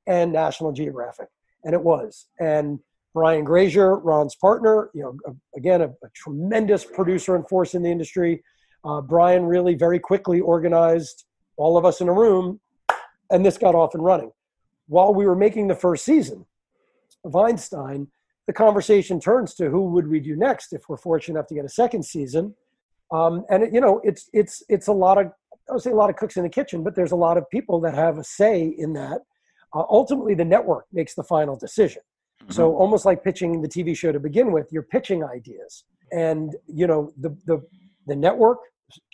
[0.07, 1.27] and National Geographic.
[1.63, 2.27] And it was.
[2.39, 2.79] And
[3.13, 7.91] Brian Grazer, Ron's partner, you know, again, a, a tremendous producer and force in the
[7.91, 8.43] industry.
[8.83, 11.25] Uh, Brian really very quickly organized
[11.57, 12.59] all of us in a room,
[13.29, 14.31] and this got off and running.
[14.87, 16.45] While we were making the first season,
[17.23, 18.07] of Einstein,
[18.47, 21.65] the conversation turns to who would we do next if we're fortunate enough to get
[21.65, 22.55] a second season.
[23.11, 25.27] Um, and it, you know, it's it's it's a lot of
[25.69, 27.49] I would say a lot of cooks in the kitchen, but there's a lot of
[27.49, 29.21] people that have a say in that.
[29.73, 32.01] Uh, ultimately, the network makes the final decision.
[32.41, 32.53] Mm-hmm.
[32.53, 36.87] So almost like pitching the TV show to begin with, you're pitching ideas, and you
[36.87, 37.61] know the the
[38.07, 38.59] the network,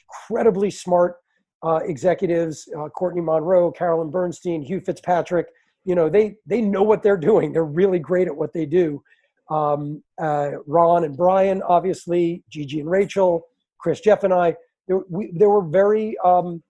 [0.09, 1.17] incredibly smart
[1.63, 5.47] uh, executives, uh, Courtney Monroe, Carolyn Bernstein, Hugh Fitzpatrick.
[5.85, 7.51] You know they they know what they're doing.
[7.51, 9.03] They're really great at what they do.
[9.49, 14.55] Um, uh, Ron and Brian, obviously, Gigi and Rachel, Chris, Jeff, and I.
[14.87, 16.61] There, we, there were very um,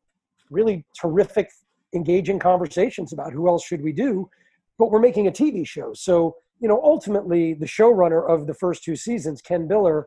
[0.50, 1.50] really terrific,
[1.94, 4.30] engaging conversations about who else should we do.
[4.78, 8.84] But we're making a TV show, so you know ultimately the showrunner of the first
[8.84, 10.04] two seasons, Ken Biller,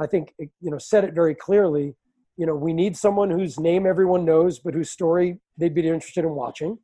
[0.00, 1.96] I think you know said it very clearly
[2.38, 6.24] you know, we need someone whose name everyone knows, but whose story they'd be interested
[6.24, 6.78] in watching.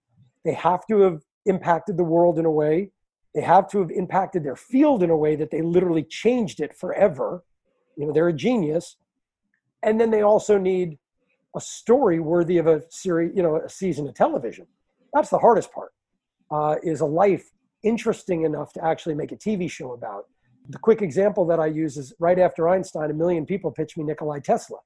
[0.44, 2.90] They have to have impacted the world in a way.
[3.36, 6.76] They have to have impacted their field in a way that they literally changed it
[6.76, 7.44] forever.
[7.96, 8.96] You know, they're a genius.
[9.84, 10.98] And then they also need
[11.56, 14.66] a story worthy of a series, you know, a season of television.
[15.12, 15.92] That's the hardest part.
[16.50, 17.48] Uh, is a life
[17.84, 20.26] interesting enough to actually make a TV show about?
[20.70, 24.04] The quick example that I use is right after Einstein, a million people pitched me
[24.04, 24.78] Nikolai Tesla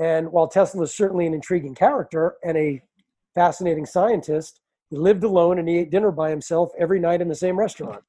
[0.00, 2.82] and while Tesla is certainly an intriguing character and a
[3.34, 7.34] fascinating scientist, he lived alone and he ate dinner by himself every night in the
[7.34, 8.02] same restaurant.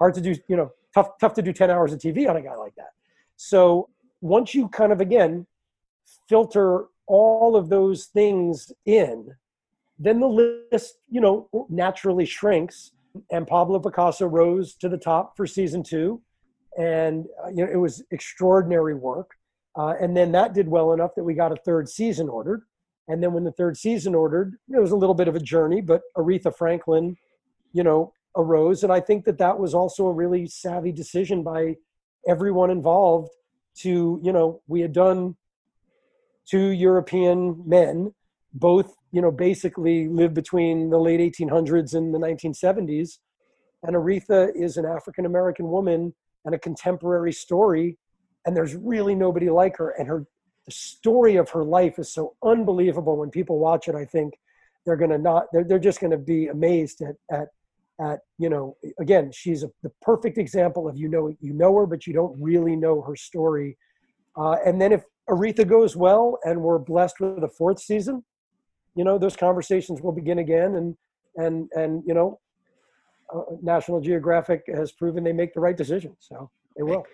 [0.00, 2.42] Hard to do, you know, tough, tough to do 10 hours of TV on a
[2.42, 2.90] guy like that.
[3.36, 3.88] So
[4.20, 5.46] once you kind of, again,
[6.28, 9.32] filter all of those things in,
[9.96, 12.90] then the list, you know, naturally shrinks.
[13.30, 16.22] And Pablo Picasso rose to the top for season two.
[16.78, 19.32] And, uh, you know, it was extraordinary work.
[19.76, 22.62] Uh, and then that did well enough that we got a third season ordered.
[23.08, 25.80] And then when the third season ordered, it was a little bit of a journey,
[25.80, 27.16] but Aretha Franklin,
[27.72, 28.82] you know, arose.
[28.82, 31.76] And I think that that was also a really savvy decision by
[32.26, 33.30] everyone involved
[33.78, 35.36] to, you know, we had done
[36.46, 38.12] two European men,
[38.52, 43.18] both, you know, basically lived between the late 1800s and the 1970s.
[43.82, 47.96] And Aretha is an African American woman and a contemporary story
[48.48, 49.90] and there's really nobody like her.
[49.90, 50.26] And her
[50.64, 53.18] the story of her life is so unbelievable.
[53.18, 54.34] When people watch it i think
[54.84, 57.48] they're going to not they're, they're just going to be amazed at at
[58.00, 61.86] at you know again she's a, the perfect example of you know you know her
[61.86, 63.76] but you don't really know her story.
[64.36, 68.24] Uh, and then if aretha goes well and we're blessed with a fourth season
[68.98, 70.96] you know those conversations will begin again and
[71.36, 72.40] and and you know
[73.32, 77.04] uh, national geographic has proven they make the right decision so they will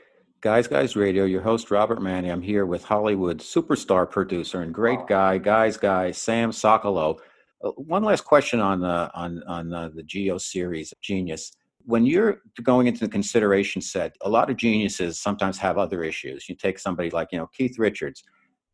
[0.40, 2.31] Guys Guys Radio, your host Robert Manni.
[2.31, 7.18] I'm here with Hollywood superstar producer and great guy, Guys Guy Sam Sokolow.
[7.64, 11.53] Uh, one last question on uh, on on uh, the Geo series, Genius.
[11.87, 16.47] When you're going into the consideration set, a lot of geniuses sometimes have other issues.
[16.47, 18.23] You take somebody like you know Keith Richards,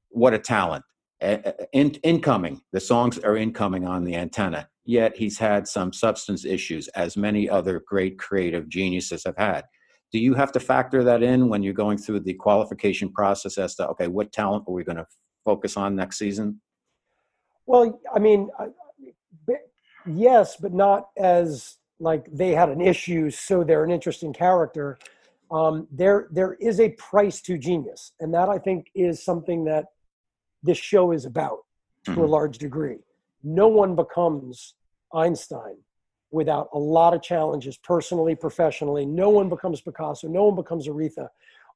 [0.09, 0.85] what a talent!
[1.20, 4.68] In, incoming, the songs are incoming on the antenna.
[4.85, 9.64] Yet he's had some substance issues, as many other great creative geniuses have had.
[10.12, 13.74] Do you have to factor that in when you're going through the qualification process as
[13.76, 15.06] to okay what talent are we going to
[15.44, 16.61] focus on next season?
[17.66, 18.50] Well i mean
[20.06, 24.98] yes but not as like they had an issue so they're an interesting character.
[25.52, 29.87] Um, there there is a price to genius and that i think is something that
[30.62, 31.59] this show is about
[32.05, 32.20] to mm-hmm.
[32.20, 32.99] a large degree
[33.42, 34.75] no one becomes
[35.14, 35.77] einstein
[36.31, 39.05] without a lot of challenges personally, professionally.
[39.05, 41.29] No one becomes Picasso, no one becomes Aretha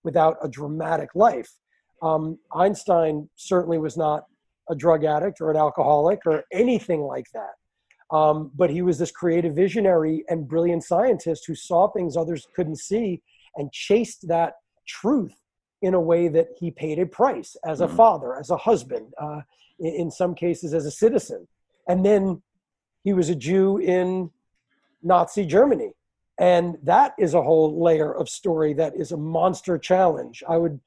[0.04, 1.50] without a dramatic life.
[2.02, 4.26] Um, Einstein certainly was not
[4.68, 8.16] a drug addict or an alcoholic or anything like that.
[8.16, 12.78] Um, but he was this creative visionary and brilliant scientist who saw things others couldn't
[12.78, 13.22] see
[13.56, 14.54] and chased that
[14.86, 15.34] truth
[15.84, 17.96] in a way that he paid a price as a mm.
[17.96, 19.40] father, as a husband, uh,
[19.78, 21.46] in, in some cases as a citizen.
[21.88, 22.42] And then
[23.02, 24.30] he was a Jew in
[25.02, 25.92] Nazi Germany.
[26.38, 30.42] And that is a whole layer of story that is a monster challenge.
[30.48, 30.80] I would,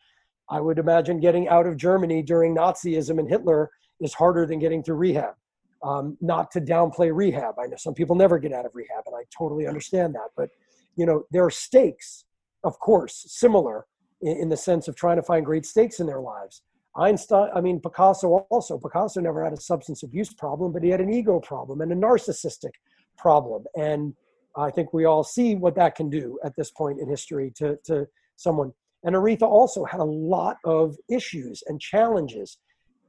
[0.49, 3.69] I would imagine getting out of Germany during Nazism and Hitler
[4.01, 5.35] is harder than getting through rehab.
[5.83, 7.59] Um, not to downplay rehab.
[7.59, 10.29] I know some people never get out of rehab, and I totally understand that.
[10.35, 10.49] But
[10.95, 12.25] you know, there are stakes,
[12.63, 13.85] of course, similar
[14.21, 16.61] in, in the sense of trying to find great stakes in their lives.
[16.95, 18.77] Einstein, I mean, Picasso also.
[18.77, 21.95] Picasso never had a substance abuse problem, but he had an ego problem and a
[21.95, 22.71] narcissistic
[23.17, 23.65] problem.
[23.75, 24.15] And
[24.55, 27.77] I think we all see what that can do at this point in history to,
[27.85, 28.73] to someone.
[29.03, 32.57] And Aretha also had a lot of issues and challenges.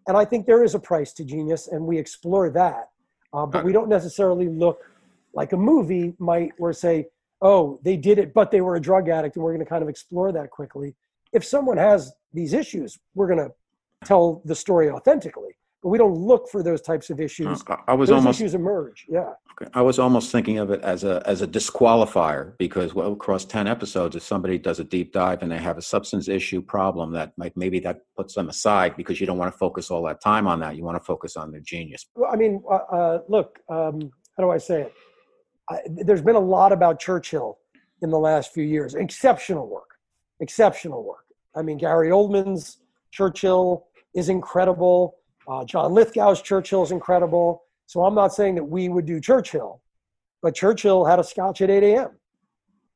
[0.06, 2.90] And I think there is a price to genius, and we explore that.
[3.32, 4.80] Uh, but we don't necessarily look
[5.34, 7.06] like a movie might, where say,
[7.40, 9.82] oh, they did it, but they were a drug addict, and we're going to kind
[9.82, 10.94] of explore that quickly.
[11.32, 13.52] If someone has these issues, we're going to
[14.04, 17.62] tell the story authentically but we don't look for those types of issues.
[17.68, 19.06] I, I was those almost issues emerge.
[19.08, 19.32] Yeah.
[19.52, 19.70] Okay.
[19.74, 23.68] I was almost thinking of it as a as a disqualifier because well, across ten
[23.68, 27.32] episodes, if somebody does a deep dive and they have a substance issue problem, that
[27.36, 30.48] like maybe that puts them aside because you don't want to focus all that time
[30.48, 30.76] on that.
[30.76, 32.06] You want to focus on their genius.
[32.16, 34.94] Well, I mean, uh, uh, look, um, how do I say it?
[35.70, 37.58] I, there's been a lot about Churchill
[38.02, 38.94] in the last few years.
[38.94, 39.90] Exceptional work,
[40.40, 41.24] exceptional work.
[41.54, 42.78] I mean, Gary Oldman's
[43.10, 45.16] Churchill is incredible.
[45.46, 47.62] Uh, John Lithgow's Churchill is incredible.
[47.86, 49.80] So I'm not saying that we would do Churchill,
[50.42, 52.10] but Churchill had a scotch at 8 a.m.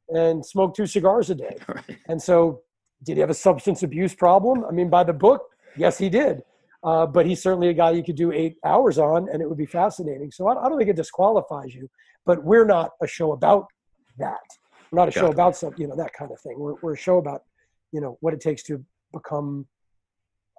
[0.08, 1.56] and smoked two cigars a day.
[1.68, 1.98] Right.
[2.08, 2.62] And so,
[3.02, 4.64] did he have a substance abuse problem?
[4.64, 5.42] I mean, by the book,
[5.76, 6.42] yes, he did.
[6.84, 9.58] Uh, but he's certainly a guy you could do eight hours on, and it would
[9.58, 10.30] be fascinating.
[10.32, 11.88] So I, I don't think it disqualifies you.
[12.24, 13.66] But we're not a show about
[14.18, 14.40] that.
[14.90, 16.58] We're not a show about some, you know, that kind of thing.
[16.58, 17.42] We're we're a show about,
[17.92, 19.66] you know, what it takes to become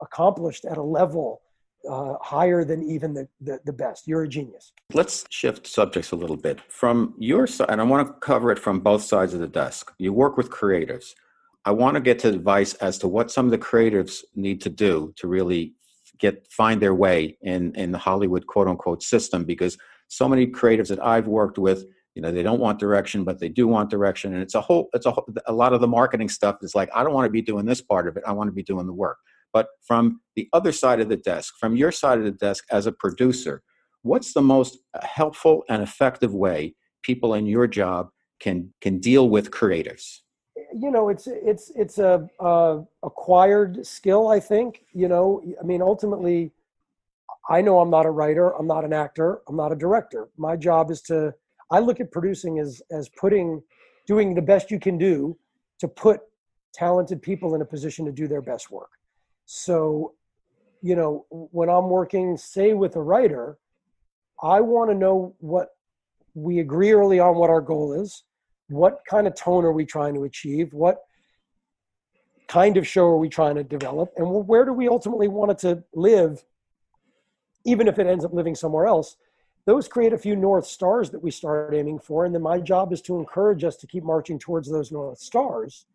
[0.01, 1.41] accomplished at a level
[1.89, 4.07] uh, higher than even the, the, the best.
[4.07, 4.71] You're a genius.
[4.93, 6.62] Let's shift subjects a little bit.
[6.69, 9.93] From your side, and I want to cover it from both sides of the desk.
[9.97, 11.13] You work with creatives.
[11.65, 14.69] I want to get to advice as to what some of the creatives need to
[14.69, 15.73] do to really
[16.23, 20.89] get find their way in in the Hollywood quote unquote system because so many creatives
[20.89, 24.33] that I've worked with you know they don't want direction but they do want direction
[24.33, 25.13] and it's a whole it's a,
[25.47, 27.81] a lot of the marketing stuff is like i don't want to be doing this
[27.81, 29.17] part of it i want to be doing the work
[29.53, 32.88] but from the other side of the desk, from your side of the desk as
[32.88, 33.62] a producer,
[34.01, 38.09] what's the most uh, helpful and effective way people in your job
[38.39, 40.22] can can deal with creatives?
[40.75, 44.27] You know, it's it's it's a, a acquired skill.
[44.27, 44.86] I think.
[44.93, 46.51] You know, I mean, ultimately,
[47.49, 48.49] I know I'm not a writer.
[48.57, 49.41] I'm not an actor.
[49.47, 50.29] I'm not a director.
[50.38, 51.33] My job is to.
[51.71, 53.62] I look at producing as as putting,
[54.07, 55.38] doing the best you can do
[55.79, 56.21] to put
[56.73, 58.89] talented people in a position to do their best work.
[59.45, 60.13] So,
[60.81, 63.57] you know, when I'm working, say, with a writer,
[64.41, 65.69] I want to know what
[66.33, 68.23] we agree early on what our goal is.
[68.69, 70.73] What kind of tone are we trying to achieve?
[70.73, 71.04] What
[72.47, 74.13] kind of show are we trying to develop?
[74.17, 76.43] And where do we ultimately want it to live,
[77.65, 79.17] even if it ends up living somewhere else?
[79.65, 82.26] Those create a few North Stars that we start aiming for.
[82.26, 85.86] And then my job is to encourage us to keep marching towards those North Stars.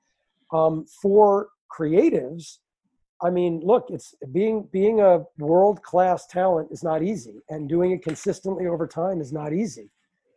[0.52, 2.59] Um, for creatives,
[3.20, 7.90] I mean, look, it's being being a world class talent is not easy, and doing
[7.90, 9.90] it consistently over time is not easy.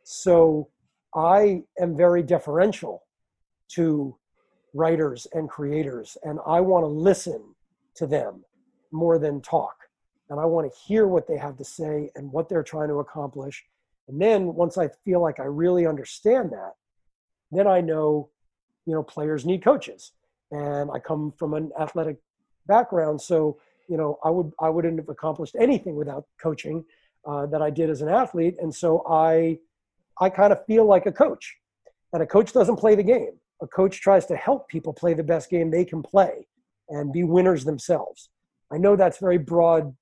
[0.04, 0.68] So,
[1.16, 3.04] I am very deferential
[3.70, 4.16] to
[4.74, 7.42] writers and creators, and I want to listen
[7.96, 8.44] to them
[8.92, 9.76] more than talk,
[10.30, 13.00] and I want to hear what they have to say and what they're trying to
[13.00, 13.64] accomplish.
[14.08, 16.74] And then once I feel like I really understand that,
[17.52, 18.30] then I know,
[18.86, 20.12] you know, players need coaches,
[20.52, 22.18] and I come from an athletic
[22.68, 23.22] background.
[23.22, 23.58] So,
[23.90, 26.86] you know, I would I wouldn't have accomplished anything without coaching
[27.26, 28.56] uh, that I did as an athlete.
[28.62, 29.60] And so I
[30.22, 31.58] I kind of feel like a coach.
[32.14, 33.40] And a coach doesn't play the game.
[33.62, 36.48] A coach tries to help people play the best game they can play
[36.90, 38.30] and be winners themselves.
[38.72, 39.96] I know that's very broad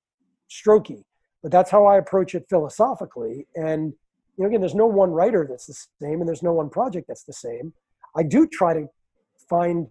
[0.50, 1.04] strokey,
[1.42, 3.46] but that's how I approach it philosophically.
[3.56, 3.92] And
[4.36, 7.08] you know, again, there's no one writer that's the same, and there's no one project
[7.08, 7.72] that's the same.
[8.16, 8.88] I do try to
[9.48, 9.86] find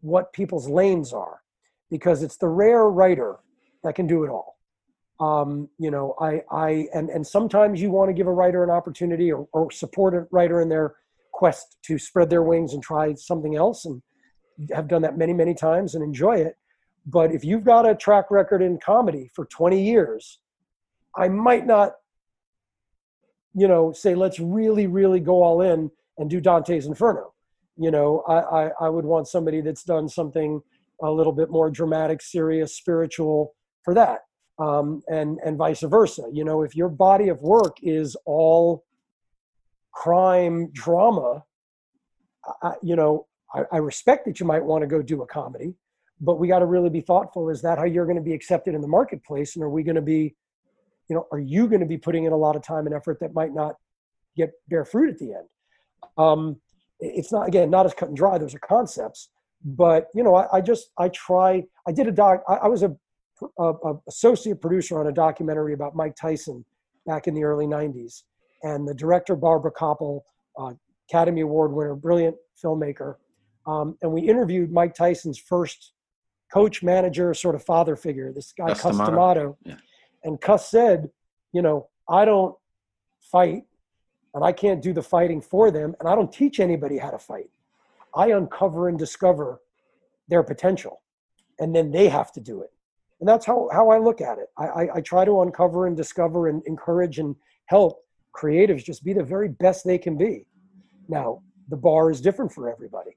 [0.00, 1.40] what people's lanes are
[1.90, 3.36] because it's the rare writer
[3.82, 4.55] that can do it all.
[5.18, 8.70] Um, you know, I, I, and, and sometimes you want to give a writer an
[8.70, 10.96] opportunity or, or support a writer in their
[11.32, 14.02] quest to spread their wings and try something else and
[14.72, 16.56] have done that many, many times and enjoy it.
[17.06, 20.40] But if you've got a track record in comedy for 20 years,
[21.16, 21.92] I might not,
[23.54, 27.32] you know, say, let's really, really go all in and do Dante's Inferno.
[27.76, 30.60] You know, I, I, I would want somebody that's done something
[31.02, 34.20] a little bit more dramatic, serious, spiritual for that,
[34.58, 36.24] um, and and vice versa.
[36.32, 38.84] You know, if your body of work is all
[39.92, 41.44] crime drama,
[42.62, 45.74] I, you know, I, I respect that you might want to go do a comedy,
[46.20, 47.50] but we got to really be thoughtful.
[47.50, 49.96] Is that how you're going to be accepted in the marketplace, and are we going
[49.96, 50.34] to be,
[51.08, 53.20] you know, are you going to be putting in a lot of time and effort
[53.20, 53.76] that might not
[54.36, 55.48] get bear fruit at the end?
[56.18, 56.56] Um,
[56.98, 58.38] it's not again not as cut and dry.
[58.38, 59.28] Those are concepts,
[59.64, 61.64] but you know, I, I just I try.
[61.86, 62.42] I did a doc.
[62.48, 62.96] I, I was a,
[63.58, 66.64] a, a, associate producer on a documentary about Mike Tyson
[67.06, 68.22] back in the early '90s,
[68.62, 70.22] and the director Barbara Kopple,
[70.58, 70.72] uh,
[71.08, 73.16] Academy Award winner, brilliant filmmaker,
[73.66, 75.92] um, and we interviewed Mike Tyson's first
[76.52, 78.32] coach, manager, sort of father figure.
[78.32, 79.76] This guy Cus D'Amato, yeah.
[80.24, 81.10] and Cus said,
[81.52, 82.54] you know, I don't
[83.20, 83.64] fight.
[84.34, 87.18] and I can't do the fighting for them, and I don't teach anybody how to
[87.18, 87.50] fight.
[88.14, 89.60] I uncover and discover
[90.28, 91.02] their potential,
[91.58, 92.72] and then they have to do it.
[93.20, 94.48] And that's how, how I look at it.
[94.58, 97.34] I, I, I try to uncover and discover and encourage and
[97.66, 98.02] help
[98.34, 100.46] creatives just be the very best they can be.
[101.08, 103.16] Now, the bar is different for everybody.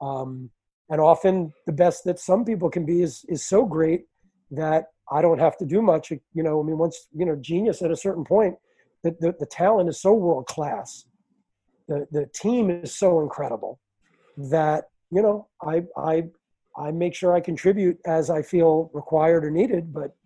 [0.00, 0.50] Um,
[0.88, 4.04] and often the best that some people can be is, is so great
[4.52, 6.10] that I don't have to do much.
[6.10, 8.54] You know, I mean, once, you know, genius at a certain point,
[9.02, 11.04] the, the, the talent is so world class.
[11.88, 13.80] The, the team is so incredible
[14.36, 16.24] that, you know, I, I,
[16.76, 20.16] I make sure I contribute as I feel required or needed, but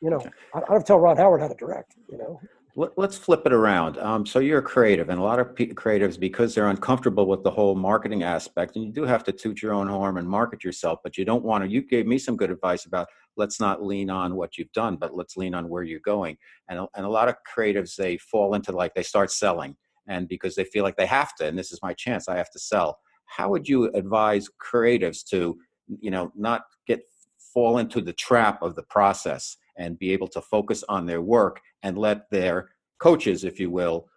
[0.00, 0.20] you know,
[0.54, 2.40] I don't have to tell Ron Howard how to direct, you know.
[2.76, 3.98] Let's flip it around.
[3.98, 7.44] Um, so you're a creative, and a lot of p- creatives, because they're uncomfortable with
[7.44, 10.64] the whole marketing aspect, and you do have to toot your own horn and market
[10.64, 11.70] yourself, but you don't want to.
[11.70, 15.14] You gave me some good advice about let's not lean on what you've done, but
[15.14, 16.36] let's lean on where you're going.
[16.68, 19.76] And and a lot of creatives they fall into like they start selling,
[20.08, 22.50] and because they feel like they have to, and this is my chance, I have
[22.50, 22.98] to sell.
[23.26, 25.56] How would you advise creatives to,
[26.00, 27.02] you know, not get
[27.52, 29.56] fall into the trap of the process?
[29.76, 34.08] and be able to focus on their work and let their coaches, if you will,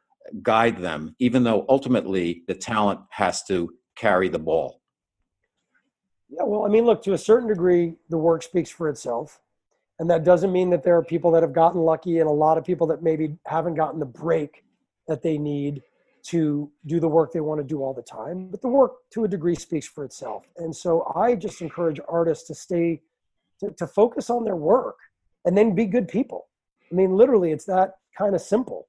[0.41, 4.81] guide them, even though ultimately the talent has to carry the ball.
[6.29, 9.39] Yeah, well, I mean, look, to a certain degree, the work speaks for itself.
[9.99, 12.57] And that doesn't mean that there are people that have gotten lucky and a lot
[12.57, 14.63] of people that maybe haven't gotten the break
[15.07, 15.81] that they need
[16.27, 18.49] to do the work they want to do all the time.
[18.49, 20.45] But the work, to a degree, speaks for itself.
[20.57, 23.01] And so I just encourage artists to stay,
[23.61, 24.97] to, to focus on their work
[25.45, 26.47] and then be good people.
[26.91, 28.87] I mean, literally, it's that kind of simple.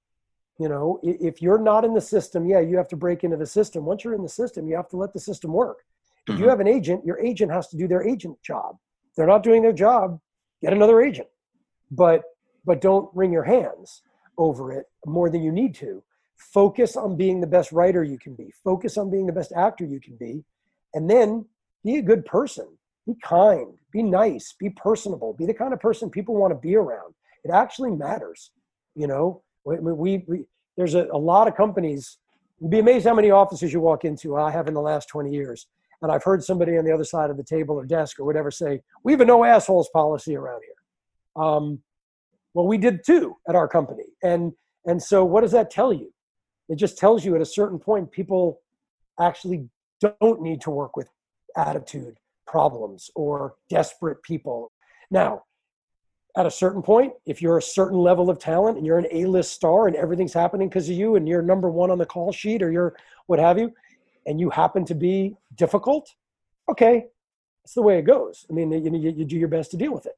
[0.58, 3.46] You know, if you're not in the system, yeah, you have to break into the
[3.46, 3.84] system.
[3.84, 5.84] Once you're in the system, you have to let the system work.
[6.26, 6.42] If mm-hmm.
[6.42, 8.76] you have an agent, your agent has to do their agent job.
[9.10, 10.18] If they're not doing their job,
[10.60, 11.28] get another agent.
[11.92, 12.24] But
[12.66, 14.02] but don't wring your hands
[14.36, 16.02] over it more than you need to.
[16.38, 18.52] Focus on being the best writer you can be.
[18.64, 20.44] Focus on being the best actor you can be.
[20.94, 21.44] And then
[21.84, 22.66] be a good person
[23.08, 26.76] be kind, be nice, be personable, be the kind of person people want to be
[26.76, 27.14] around.
[27.42, 28.50] It actually matters.
[28.94, 30.44] You know, we, we, we
[30.76, 32.18] there's a, a lot of companies.
[32.60, 34.36] You'd be amazed how many offices you walk into.
[34.36, 35.66] I have in the last 20 years.
[36.02, 38.50] And I've heard somebody on the other side of the table or desk or whatever
[38.50, 41.42] say, we have a no assholes policy around here.
[41.42, 41.80] Um,
[42.54, 44.04] well, we did too at our company.
[44.22, 44.52] And,
[44.84, 46.12] and so what does that tell you?
[46.68, 48.60] It just tells you at a certain point, people
[49.20, 49.68] actually
[50.00, 51.08] don't need to work with
[51.56, 54.72] attitude problems or desperate people.
[55.10, 55.44] Now,
[56.36, 59.52] at a certain point, if you're a certain level of talent and you're an A-list
[59.52, 62.62] star and everything's happening because of you and you're number one on the call sheet
[62.62, 62.94] or you're
[63.26, 63.72] what have you,
[64.26, 66.14] and you happen to be difficult,
[66.70, 67.06] okay,
[67.64, 68.46] that's the way it goes.
[68.48, 70.16] I mean, you, you, you do your best to deal with it.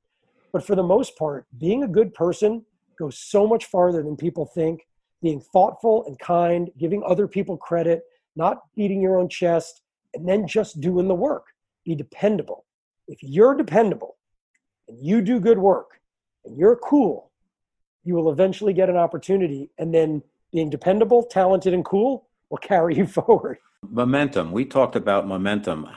[0.53, 2.65] But for the most part, being a good person
[2.99, 4.87] goes so much farther than people think.
[5.23, 8.03] Being thoughtful and kind, giving other people credit,
[8.37, 9.83] not beating your own chest,
[10.15, 11.45] and then just doing the work
[11.85, 12.65] be dependable.
[13.09, 14.17] If you're dependable
[14.89, 16.01] and you do good work
[16.45, 17.31] and you're cool,
[18.05, 19.71] you will eventually get an opportunity.
[19.79, 23.59] And then being dependable, talented, and cool will carry you forward.
[23.89, 24.53] Momentum.
[24.53, 25.89] We talked about momentum.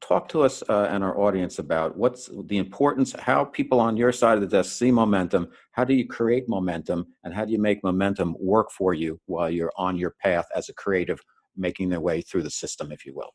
[0.00, 4.12] Talk to us uh, and our audience about what's the importance, how people on your
[4.12, 5.48] side of the desk see momentum.
[5.72, 9.50] How do you create momentum, and how do you make momentum work for you while
[9.50, 11.20] you're on your path as a creative,
[11.56, 13.32] making their way through the system, if you will?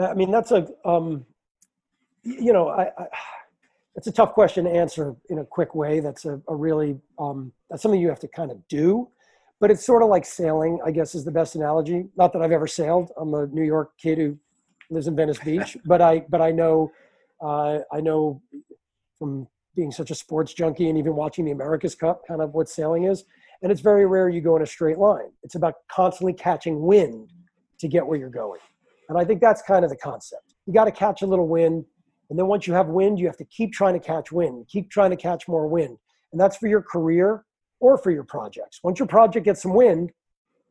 [0.00, 1.26] I mean, that's a, um,
[2.22, 3.06] you know, I, I,
[4.06, 6.00] a tough question to answer in a quick way.
[6.00, 9.08] That's a, a really, um, that's something you have to kind of do.
[9.60, 12.06] But it's sort of like sailing, I guess, is the best analogy.
[12.16, 13.10] Not that I've ever sailed.
[13.18, 14.38] I'm a New York kid who
[14.90, 16.90] lives in Venice Beach, but I, but I know,
[17.40, 18.42] uh, I know
[19.18, 22.68] from being such a sports junkie and even watching the America's Cup, kind of what
[22.68, 23.24] sailing is.
[23.62, 25.30] And it's very rare you go in a straight line.
[25.42, 27.30] It's about constantly catching wind
[27.78, 28.60] to get where you're going.
[29.08, 30.54] And I think that's kind of the concept.
[30.66, 31.84] You got to catch a little wind.
[32.30, 34.90] And then once you have wind, you have to keep trying to catch wind, keep
[34.90, 35.98] trying to catch more wind.
[36.32, 37.44] And that's for your career
[37.80, 38.80] or for your projects.
[38.82, 40.12] Once your project gets some wind,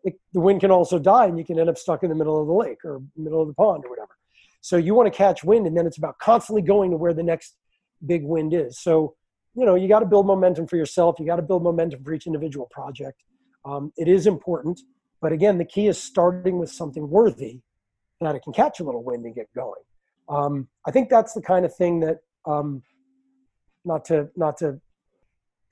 [0.03, 2.39] it, the wind can also die and you can end up stuck in the middle
[2.39, 4.15] of the lake or middle of the pond or whatever.
[4.61, 7.23] So you want to catch wind and then it's about constantly going to where the
[7.23, 7.55] next
[8.05, 8.79] big wind is.
[8.79, 9.15] So,
[9.55, 11.19] you know, you got to build momentum for yourself.
[11.19, 13.23] You got to build momentum for each individual project.
[13.65, 14.79] Um, it is important.
[15.21, 17.59] But again, the key is starting with something worthy
[18.21, 19.81] that it can catch a little wind and get going.
[20.27, 22.83] Um, I think that's the kind of thing that, um,
[23.85, 24.79] not to not to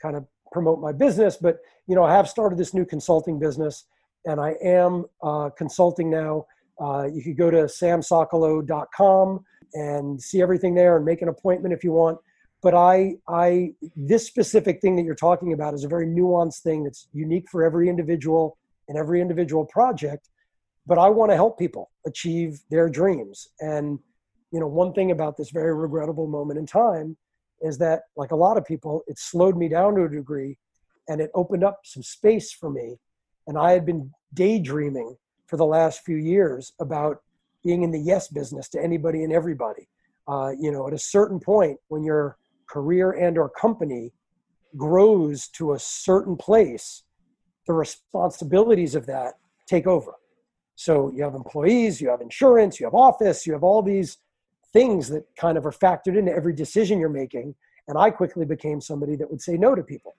[0.01, 3.85] kind of promote my business, but you know, I have started this new consulting business,
[4.27, 6.45] and I am uh, consulting now.
[6.79, 11.83] Uh, you could go to samsokolow.com and see everything there and make an appointment if
[11.83, 12.19] you want.
[12.61, 16.83] But I, I, this specific thing that you're talking about is a very nuanced thing
[16.83, 18.57] that's unique for every individual
[18.89, 20.29] and every individual project,
[20.85, 23.47] but I want to help people achieve their dreams.
[23.61, 23.99] And,
[24.51, 27.15] you know, one thing about this very regrettable moment in time
[27.61, 30.57] is that, like a lot of people, it slowed me down to a degree
[31.07, 32.97] and it opened up some space for me.
[33.47, 35.15] And I had been daydreaming
[35.47, 37.21] for the last few years about
[37.63, 39.87] being in the yes business to anybody and everybody.
[40.27, 42.37] Uh, you know, at a certain point when your
[42.69, 44.11] career and or company
[44.75, 47.03] grows to a certain place,
[47.65, 49.35] the responsibilities of that
[49.65, 50.13] take over.
[50.75, 54.17] So you have employees, you have insurance, you have office, you have all these
[54.73, 57.55] things that kind of are factored into every decision you're making.
[57.87, 60.15] And I quickly became somebody that would say no to people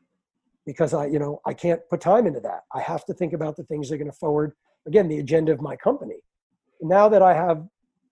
[0.68, 2.64] because I, you know, I can't put time into that.
[2.74, 4.52] I have to think about the things that are going to forward,
[4.86, 6.16] again, the agenda of my company.
[6.82, 7.66] Now that I have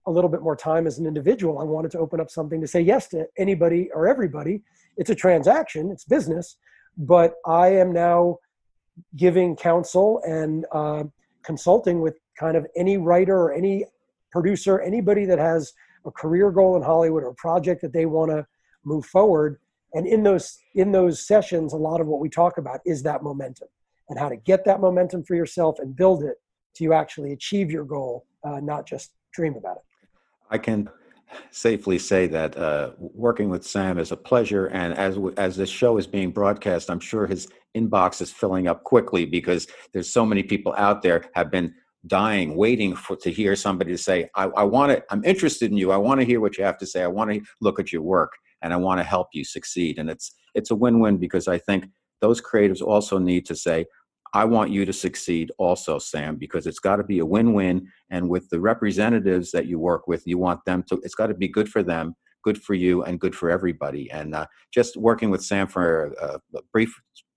[0.06, 2.66] a little bit more time as an individual, I wanted to open up something to
[2.66, 4.62] say yes to anybody or everybody.
[4.96, 6.56] It's a transaction, it's business,
[6.96, 8.38] but I am now
[9.16, 11.04] giving counsel and uh,
[11.44, 13.84] consulting with kind of any writer or any
[14.32, 15.74] producer, anybody that has
[16.06, 18.46] a career goal in Hollywood or a project that they want to
[18.82, 19.58] move forward.
[19.94, 23.22] And in those in those sessions, a lot of what we talk about is that
[23.22, 23.68] momentum
[24.08, 26.36] and how to get that momentum for yourself and build it
[26.76, 29.82] to you actually achieve your goal, uh, not just dream about it.
[30.50, 30.88] I can
[31.50, 35.98] safely say that uh, working with Sam is a pleasure, and as as this show
[35.98, 40.42] is being broadcast, I'm sure his inbox is filling up quickly because there's so many
[40.42, 41.74] people out there have been
[42.06, 45.76] dying, waiting for to hear somebody to say, I, I want to, I'm interested in
[45.76, 45.90] you.
[45.90, 47.02] I want to hear what you have to say.
[47.02, 48.32] I want to look at your work
[48.62, 49.98] and I want to help you succeed.
[49.98, 51.86] And it's it's a win-win because I think
[52.20, 53.86] those creatives also need to say,
[54.34, 57.86] I want you to succeed also, Sam, because it's got to be a win-win.
[58.10, 61.34] And with the representatives that you work with, you want them to, it's got to
[61.34, 64.10] be good for them, good for you, and good for everybody.
[64.10, 66.94] And uh, just working with Sam for a, a brief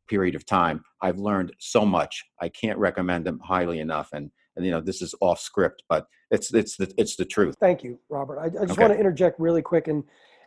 [0.07, 2.23] period of time, I've learned so much.
[2.41, 4.09] I can't recommend him highly enough.
[4.13, 7.55] And and you know this is off script, but it's it's the it's the truth.
[7.59, 8.39] Thank you, Robert.
[8.39, 8.81] I, I just okay.
[8.81, 10.03] want to interject really quick and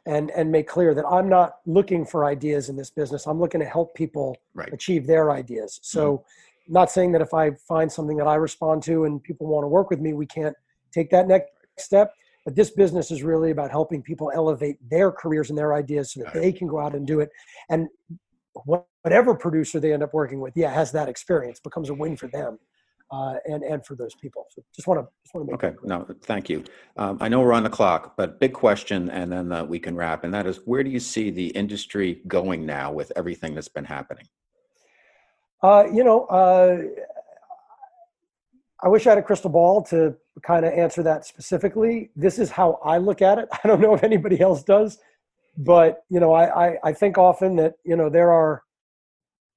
[0.06, 3.26] and and make clear that I'm not looking for ideas in this business.
[3.26, 4.72] I'm looking to help people right.
[4.72, 5.78] achieve their ideas.
[5.82, 6.72] So, mm-hmm.
[6.72, 9.68] not saying that if I find something that I respond to and people want to
[9.68, 10.56] work with me, we can't
[10.92, 12.12] take that next step.
[12.44, 16.20] But this business is really about helping people elevate their careers and their ideas so
[16.20, 16.42] that right.
[16.42, 17.30] they can go out and do it.
[17.70, 17.88] And
[18.64, 22.26] whatever producer they end up working with, yeah, has that experience, becomes a win for
[22.26, 22.58] them
[23.12, 24.46] uh, and and for those people.
[24.50, 25.76] So just want to just want to make okay.
[25.84, 26.64] No, thank you.
[26.96, 29.94] Um, I know we're on the clock, but big question, and then uh, we can
[29.94, 30.24] wrap.
[30.24, 33.84] And that is, where do you see the industry going now with everything that's been
[33.84, 34.26] happening?
[35.62, 36.78] Uh, you know, uh,
[38.82, 42.10] I wish I had a crystal ball to kind of answer that specifically.
[42.16, 43.48] This is how I look at it.
[43.64, 44.98] I don't know if anybody else does,
[45.58, 48.62] but you know, I, I, I think often that you know there are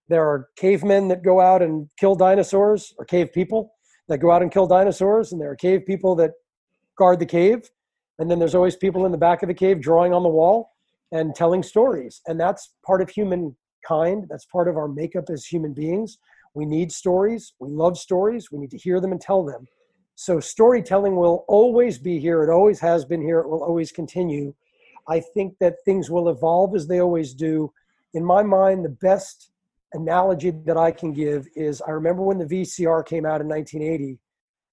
[0.07, 3.73] there are cavemen that go out and kill dinosaurs, or cave people
[4.07, 6.31] that go out and kill dinosaurs, and there are cave people that
[6.97, 7.69] guard the cave.
[8.19, 10.71] And then there's always people in the back of the cave drawing on the wall
[11.11, 12.21] and telling stories.
[12.27, 14.27] And that's part of humankind.
[14.29, 16.17] That's part of our makeup as human beings.
[16.53, 17.53] We need stories.
[17.59, 18.51] We love stories.
[18.51, 19.67] We need to hear them and tell them.
[20.15, 22.41] So storytelling will always be here.
[22.43, 23.39] It always has been here.
[23.39, 24.53] It will always continue.
[25.09, 27.71] I think that things will evolve as they always do.
[28.13, 29.51] In my mind, the best
[29.95, 34.19] analogy that I can give is I remember when the VCR came out in 1980.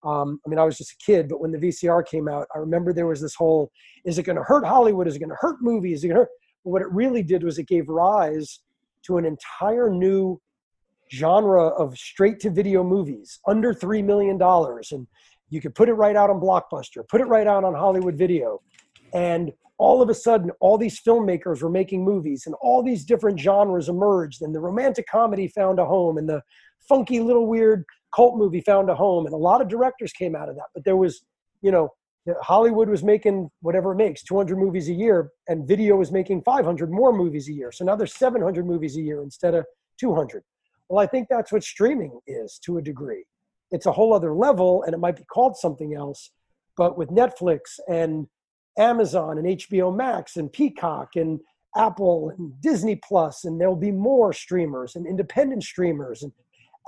[0.04, 2.58] Um, I mean, I was just a kid, but when the VCR came out, I
[2.58, 3.70] remember there was this whole
[4.04, 5.06] is it going to hurt Hollywood?
[5.06, 5.98] Is it going to hurt movies?
[5.98, 6.30] Is it going to hurt?
[6.64, 8.60] What it really did was it gave rise
[9.06, 10.40] to an entire new
[11.12, 14.40] genre of straight to video movies under $3 million.
[14.40, 15.06] And
[15.50, 18.62] you could put it right out on Blockbuster, put it right out on Hollywood Video.
[19.12, 19.52] And
[19.83, 23.89] all of a sudden all these filmmakers were making movies and all these different genres
[23.89, 26.41] emerged and the romantic comedy found a home and the
[26.89, 30.49] funky little weird cult movie found a home and a lot of directors came out
[30.49, 30.66] of that.
[30.72, 31.24] But there was
[31.62, 31.89] you know
[32.41, 36.89] hollywood was making whatever it makes 200 movies a year and video was making 500
[36.93, 37.72] more movies a year.
[37.72, 39.64] So now there's 700 movies a year instead of
[39.99, 40.45] 200
[40.89, 43.24] well i think that's what streaming is to a degree.
[43.72, 46.30] It's a whole other level and it might be called something else
[46.76, 48.28] but with netflix and
[48.78, 51.40] Amazon and HBO Max and Peacock and
[51.76, 56.22] Apple and Disney Plus, and there'll be more streamers and independent streamers.
[56.22, 56.32] And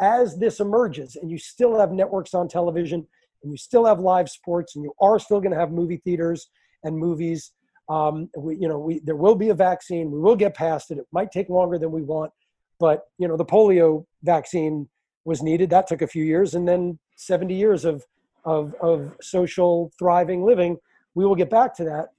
[0.01, 3.07] as this emerges, and you still have networks on television,
[3.43, 6.49] and you still have live sports, and you are still going to have movie theaters
[6.83, 7.53] and movies.
[7.89, 10.11] Um, we, you know, we there will be a vaccine.
[10.11, 10.99] We will get past it.
[10.99, 12.33] It might take longer than we want,
[12.81, 14.89] but you know, the polio vaccine
[15.25, 15.71] was needed.
[15.71, 18.05] That took a few years, and then 70 years of
[18.45, 20.79] of, of social thriving living
[21.15, 22.13] we will get back to that.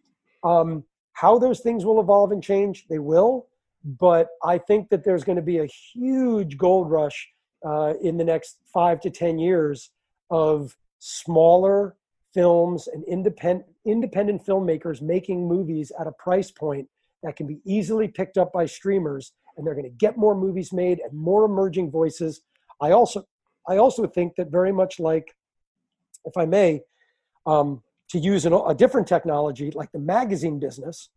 [0.48, 0.84] Um,
[1.14, 3.48] how those things will evolve and change, they will.
[3.84, 7.30] But I think that there's going to be a huge gold rush
[7.66, 9.92] uh, in the next five to 10 years
[10.30, 11.96] of smaller
[12.34, 16.88] films and independent, independent filmmakers making movies at a price point
[17.24, 20.74] that can be easily picked up by streamers and they're going to get more movies
[20.74, 22.42] made and more emerging voices
[22.82, 23.26] i also
[23.70, 25.34] i also think that very much like
[26.26, 26.82] if i may
[27.48, 27.82] um,
[28.16, 31.10] to use an, a different technology like the magazine business.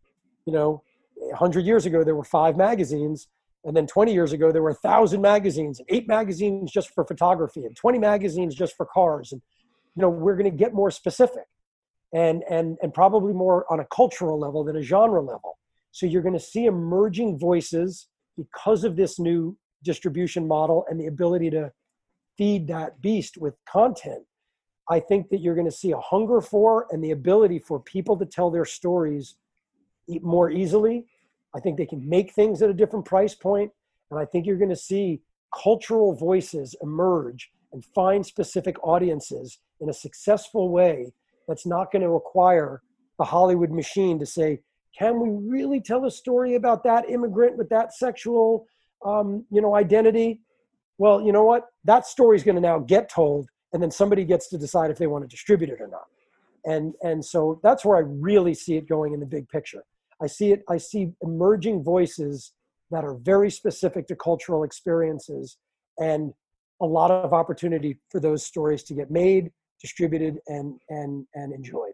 [0.45, 0.83] You know
[1.15, 3.27] 100 years ago there were five magazines
[3.65, 7.75] and then 20 years ago there were 1000 magazines eight magazines just for photography and
[7.75, 9.41] 20 magazines just for cars and
[9.95, 11.43] you know we're going to get more specific
[12.13, 15.57] and and and probably more on a cultural level than a genre level.
[15.91, 21.07] So you're going to see emerging voices because of this new distribution model and the
[21.07, 21.71] ability to
[22.37, 24.23] feed that beast with content
[24.89, 28.17] I think that you're going to see a hunger for and the ability for people
[28.17, 29.35] to tell their stories
[30.21, 31.05] more easily.
[31.55, 33.71] I think they can make things at a different price point,
[34.09, 35.21] and I think you're going to see
[35.53, 41.11] cultural voices emerge and find specific audiences in a successful way
[41.47, 42.81] that's not going to require
[43.17, 44.61] the Hollywood machine to say,
[44.97, 48.65] can we really tell a story about that immigrant with that sexual,
[49.05, 50.41] um, you know, identity?
[50.97, 51.67] Well, you know what?
[51.85, 54.97] That story is going to now get told and then somebody gets to decide if
[54.97, 56.07] they want to distribute it or not.
[56.65, 59.83] And and so that's where i really see it going in the big picture.
[60.21, 62.53] I see it i see emerging voices
[62.91, 65.57] that are very specific to cultural experiences
[65.99, 66.33] and
[66.81, 71.93] a lot of opportunity for those stories to get made distributed and and and enjoyed.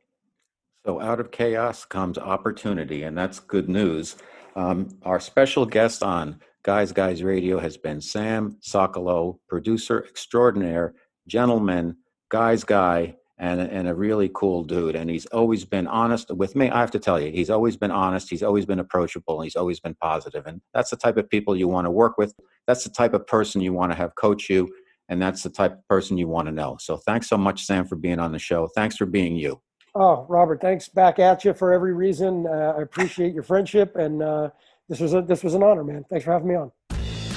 [0.86, 4.16] So out of chaos comes opportunity and that's good news.
[4.56, 10.96] Um, our special guest on guys guys radio has been sam sokolow producer extraordinaire
[11.28, 11.98] gentleman,
[12.30, 14.96] guy's guy, and, and a really cool dude.
[14.96, 16.70] And he's always been honest with me.
[16.70, 18.30] I have to tell you, he's always been honest.
[18.30, 19.42] He's always been approachable.
[19.42, 20.46] He's always been positive.
[20.46, 22.34] And that's the type of people you want to work with.
[22.68, 24.70] That's the type of person you want to have coach you.
[25.10, 26.78] And that's the type of person you want to know.
[26.80, 28.68] So thanks so much, Sam, for being on the show.
[28.74, 29.62] Thanks for being you.
[29.94, 32.48] Oh, Robert, thanks back at you for every reason.
[32.48, 33.96] Uh, I appreciate your friendship.
[33.96, 34.50] And uh,
[34.90, 36.06] this, was a, this was an honor, man.
[36.10, 36.72] Thanks for having me on.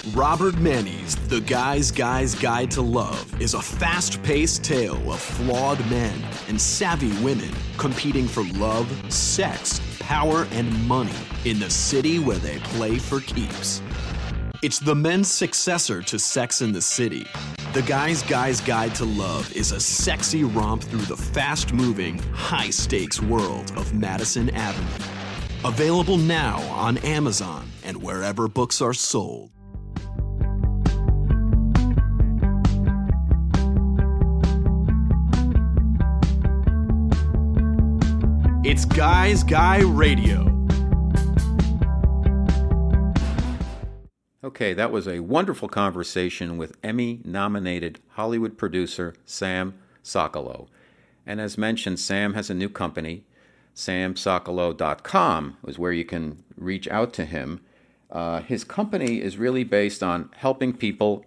[0.07, 5.79] Robert Manni's The Guy's Guy's Guide to Love is a fast paced tale of flawed
[5.91, 12.39] men and savvy women competing for love, sex, power, and money in the city where
[12.39, 13.83] they play for keeps.
[14.63, 17.27] It's the men's successor to Sex in the City.
[17.73, 22.71] The Guy's Guy's Guide to Love is a sexy romp through the fast moving, high
[22.71, 25.05] stakes world of Madison Avenue.
[25.65, 29.51] Available now on Amazon and wherever books are sold.
[38.79, 40.43] It's Guys Guy Radio.
[44.45, 49.75] Okay, that was a wonderful conversation with Emmy nominated Hollywood producer Sam
[50.05, 50.69] Sokolow.
[51.27, 53.25] And as mentioned, Sam has a new company.
[53.75, 57.61] SamSokolow.com is where you can reach out to him.
[58.13, 61.25] Uh, his company is really based on helping people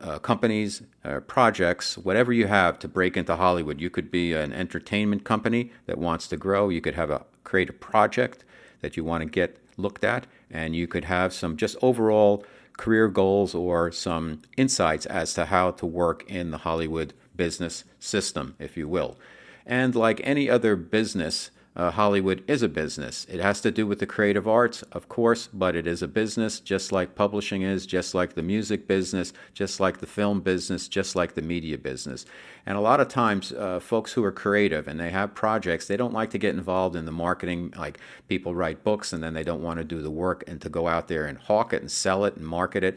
[0.00, 3.80] uh, companies, uh, projects, whatever you have to break into Hollywood.
[3.80, 6.68] You could be an entertainment company that wants to grow.
[6.68, 8.44] You could have a create a project
[8.80, 12.44] that you want to get looked at, and you could have some just overall
[12.76, 18.54] career goals or some insights as to how to work in the Hollywood business system,
[18.58, 19.16] if you will.
[19.64, 23.26] And like any other business, uh, Hollywood is a business.
[23.28, 26.58] It has to do with the creative arts, of course, but it is a business
[26.58, 31.14] just like publishing is, just like the music business, just like the film business, just
[31.14, 32.24] like the media business.
[32.64, 35.98] And a lot of times, uh, folks who are creative and they have projects, they
[35.98, 37.74] don't like to get involved in the marketing.
[37.76, 40.70] Like people write books and then they don't want to do the work and to
[40.70, 42.96] go out there and hawk it and sell it and market it.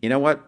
[0.00, 0.40] You know what?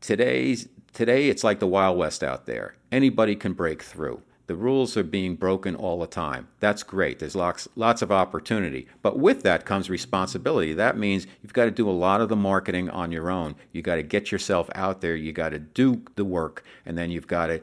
[0.00, 2.76] Today's today it's like the Wild West out there.
[2.92, 4.22] Anybody can break through.
[4.50, 6.48] The rules are being broken all the time.
[6.58, 7.20] That's great.
[7.20, 8.88] There's lots, lots of opportunity.
[9.00, 10.72] But with that comes responsibility.
[10.72, 13.54] That means you've got to do a lot of the marketing on your own.
[13.70, 15.14] You've got to get yourself out there.
[15.14, 17.62] You've got to do the work, and then you've got to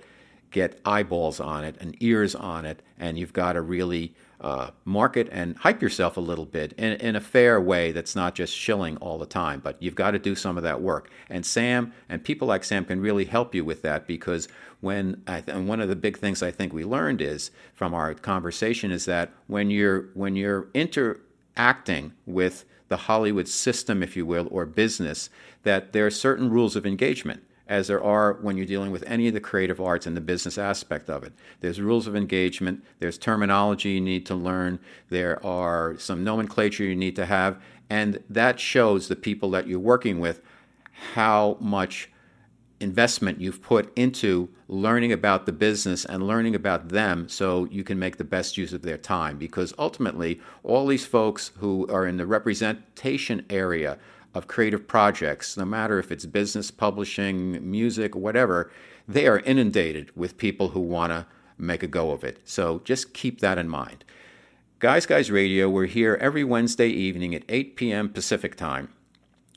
[0.49, 5.27] get eyeballs on it and ears on it, and you've got to really uh, market
[5.31, 8.97] and hype yourself a little bit in, in a fair way that's not just shilling
[8.97, 9.59] all the time.
[9.59, 11.09] But you've got to do some of that work.
[11.29, 14.47] And Sam and people like Sam can really help you with that because
[14.79, 18.13] when th- and one of the big things I think we learned is from our
[18.13, 24.47] conversation is that when you're when you're interacting with the Hollywood system, if you will,
[24.51, 25.29] or business,
[25.63, 29.27] that there are certain rules of engagement as there are when you're dealing with any
[29.27, 31.33] of the creative arts and the business aspect of it.
[31.61, 36.95] There's rules of engagement, there's terminology you need to learn, there are some nomenclature you
[36.95, 40.41] need to have, and that shows the people that you're working with
[41.13, 42.09] how much
[42.79, 47.97] investment you've put into learning about the business and learning about them so you can
[47.97, 49.37] make the best use of their time.
[49.37, 53.97] Because ultimately, all these folks who are in the representation area
[54.37, 58.71] of creative projects, no matter if it's business, publishing, music, whatever,
[59.07, 61.25] they are inundated with people who want to
[61.57, 62.39] make a go of it.
[62.45, 64.03] So just keep that in mind.
[64.79, 68.09] Guys Guys Radio, we're here every Wednesday evening at 8 p.m.
[68.09, 68.89] Pacific Time.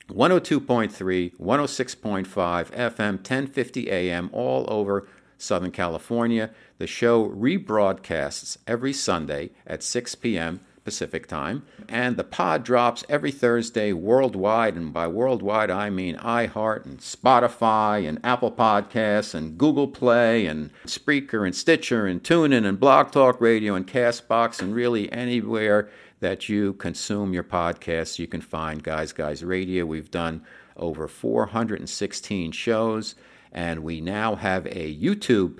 [0.09, 5.07] 102.3, 106.5 FM, 1050 AM, all over
[5.37, 6.51] Southern California.
[6.79, 10.59] The show rebroadcasts every Sunday at 6 p.m.
[10.83, 11.63] Pacific Time.
[11.87, 14.75] And the pod drops every Thursday worldwide.
[14.75, 20.71] And by worldwide, I mean iHeart and Spotify and Apple Podcasts and Google Play and
[20.85, 25.89] Spreaker and Stitcher and TuneIn and Blog Talk Radio and Castbox and really anywhere
[26.21, 29.85] that you consume your podcasts, you can find Guys Guys Radio.
[29.85, 30.43] We've done
[30.77, 33.15] over 416 shows,
[33.51, 35.59] and we now have a YouTube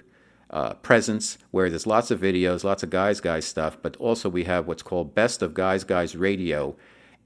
[0.52, 4.44] uh, presence where there's lots of videos, lots of Guys Guys stuff, but also we
[4.44, 6.76] have what's called Best of Guys Guys Radio.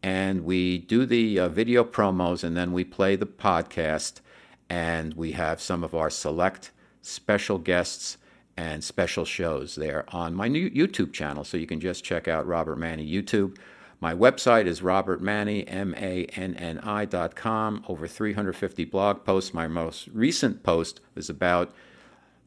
[0.04, 4.22] And we do the uh, video promos and then we play the podcast,
[4.70, 6.72] and we have some of our select
[7.02, 8.18] special guests
[8.58, 11.44] and special shows there on my new YouTube channel.
[11.44, 13.58] So you can just check out Robert Manni YouTube.
[14.00, 17.84] My website is robertmanni, M-A-N-N-I dot com.
[17.88, 19.54] Over 350 blog posts.
[19.54, 21.74] My most recent post is about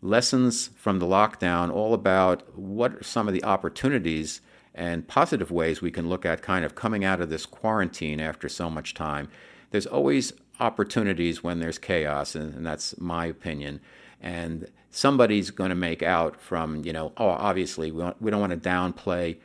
[0.01, 4.41] lessons from the lockdown, all about what are some of the opportunities
[4.75, 8.49] and positive ways we can look at kind of coming out of this quarantine after
[8.49, 9.29] so much time.
[9.71, 13.81] There's always opportunities when there's chaos, and, and that's my opinion.
[14.21, 18.41] And somebody's going to make out from, you know, oh, obviously, we don't, we don't
[18.41, 19.37] want to downplay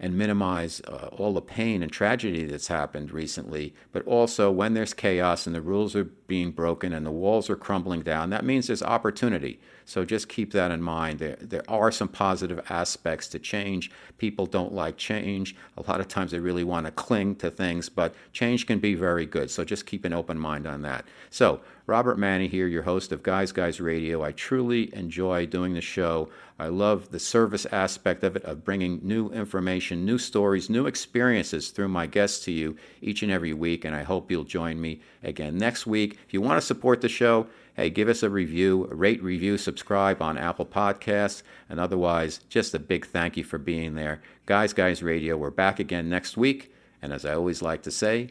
[0.00, 4.94] and minimize uh, all the pain and tragedy that's happened recently, but also when there's
[4.94, 8.66] chaos and the rules are being broken and the walls are crumbling down, that means
[8.66, 9.60] there's opportunity.
[9.84, 11.18] So just keep that in mind.
[11.18, 13.90] There, there are some positive aspects to change.
[14.16, 15.54] People don't like change.
[15.76, 18.94] A lot of times they really want to cling to things, but change can be
[18.94, 19.50] very good.
[19.50, 21.04] So just keep an open mind on that.
[21.28, 21.60] So,
[21.90, 24.22] Robert Manni here, your host of Guys Guys Radio.
[24.22, 26.28] I truly enjoy doing the show.
[26.56, 31.70] I love the service aspect of it, of bringing new information, new stories, new experiences
[31.70, 33.84] through my guests to you each and every week.
[33.84, 36.16] And I hope you'll join me again next week.
[36.24, 40.22] If you want to support the show, hey, give us a review, rate, review, subscribe
[40.22, 44.22] on Apple Podcasts, and otherwise, just a big thank you for being there.
[44.46, 46.72] Guys, Guys Radio, we're back again next week.
[47.02, 48.30] And as I always like to say,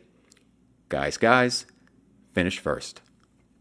[0.87, 1.65] guys, guys,
[2.33, 3.01] finish first.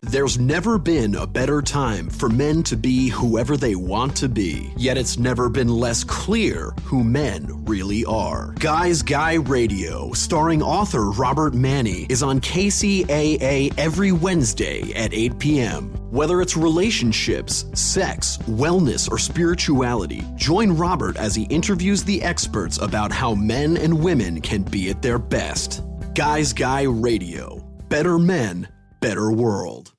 [0.03, 4.73] There's never been a better time for men to be whoever they want to be,
[4.77, 8.55] yet it's never been less clear who men really are.
[8.61, 15.89] Guys Guy Radio, starring author Robert Manni, is on KCAA every Wednesday at 8 p.m.
[16.13, 23.11] Whether it's relationships, sex, wellness, or spirituality, join Robert as he interviews the experts about
[23.11, 25.83] how men and women can be at their best.
[26.15, 27.65] Guys Guy Radio.
[27.89, 28.69] Better men,
[29.01, 29.93] better world.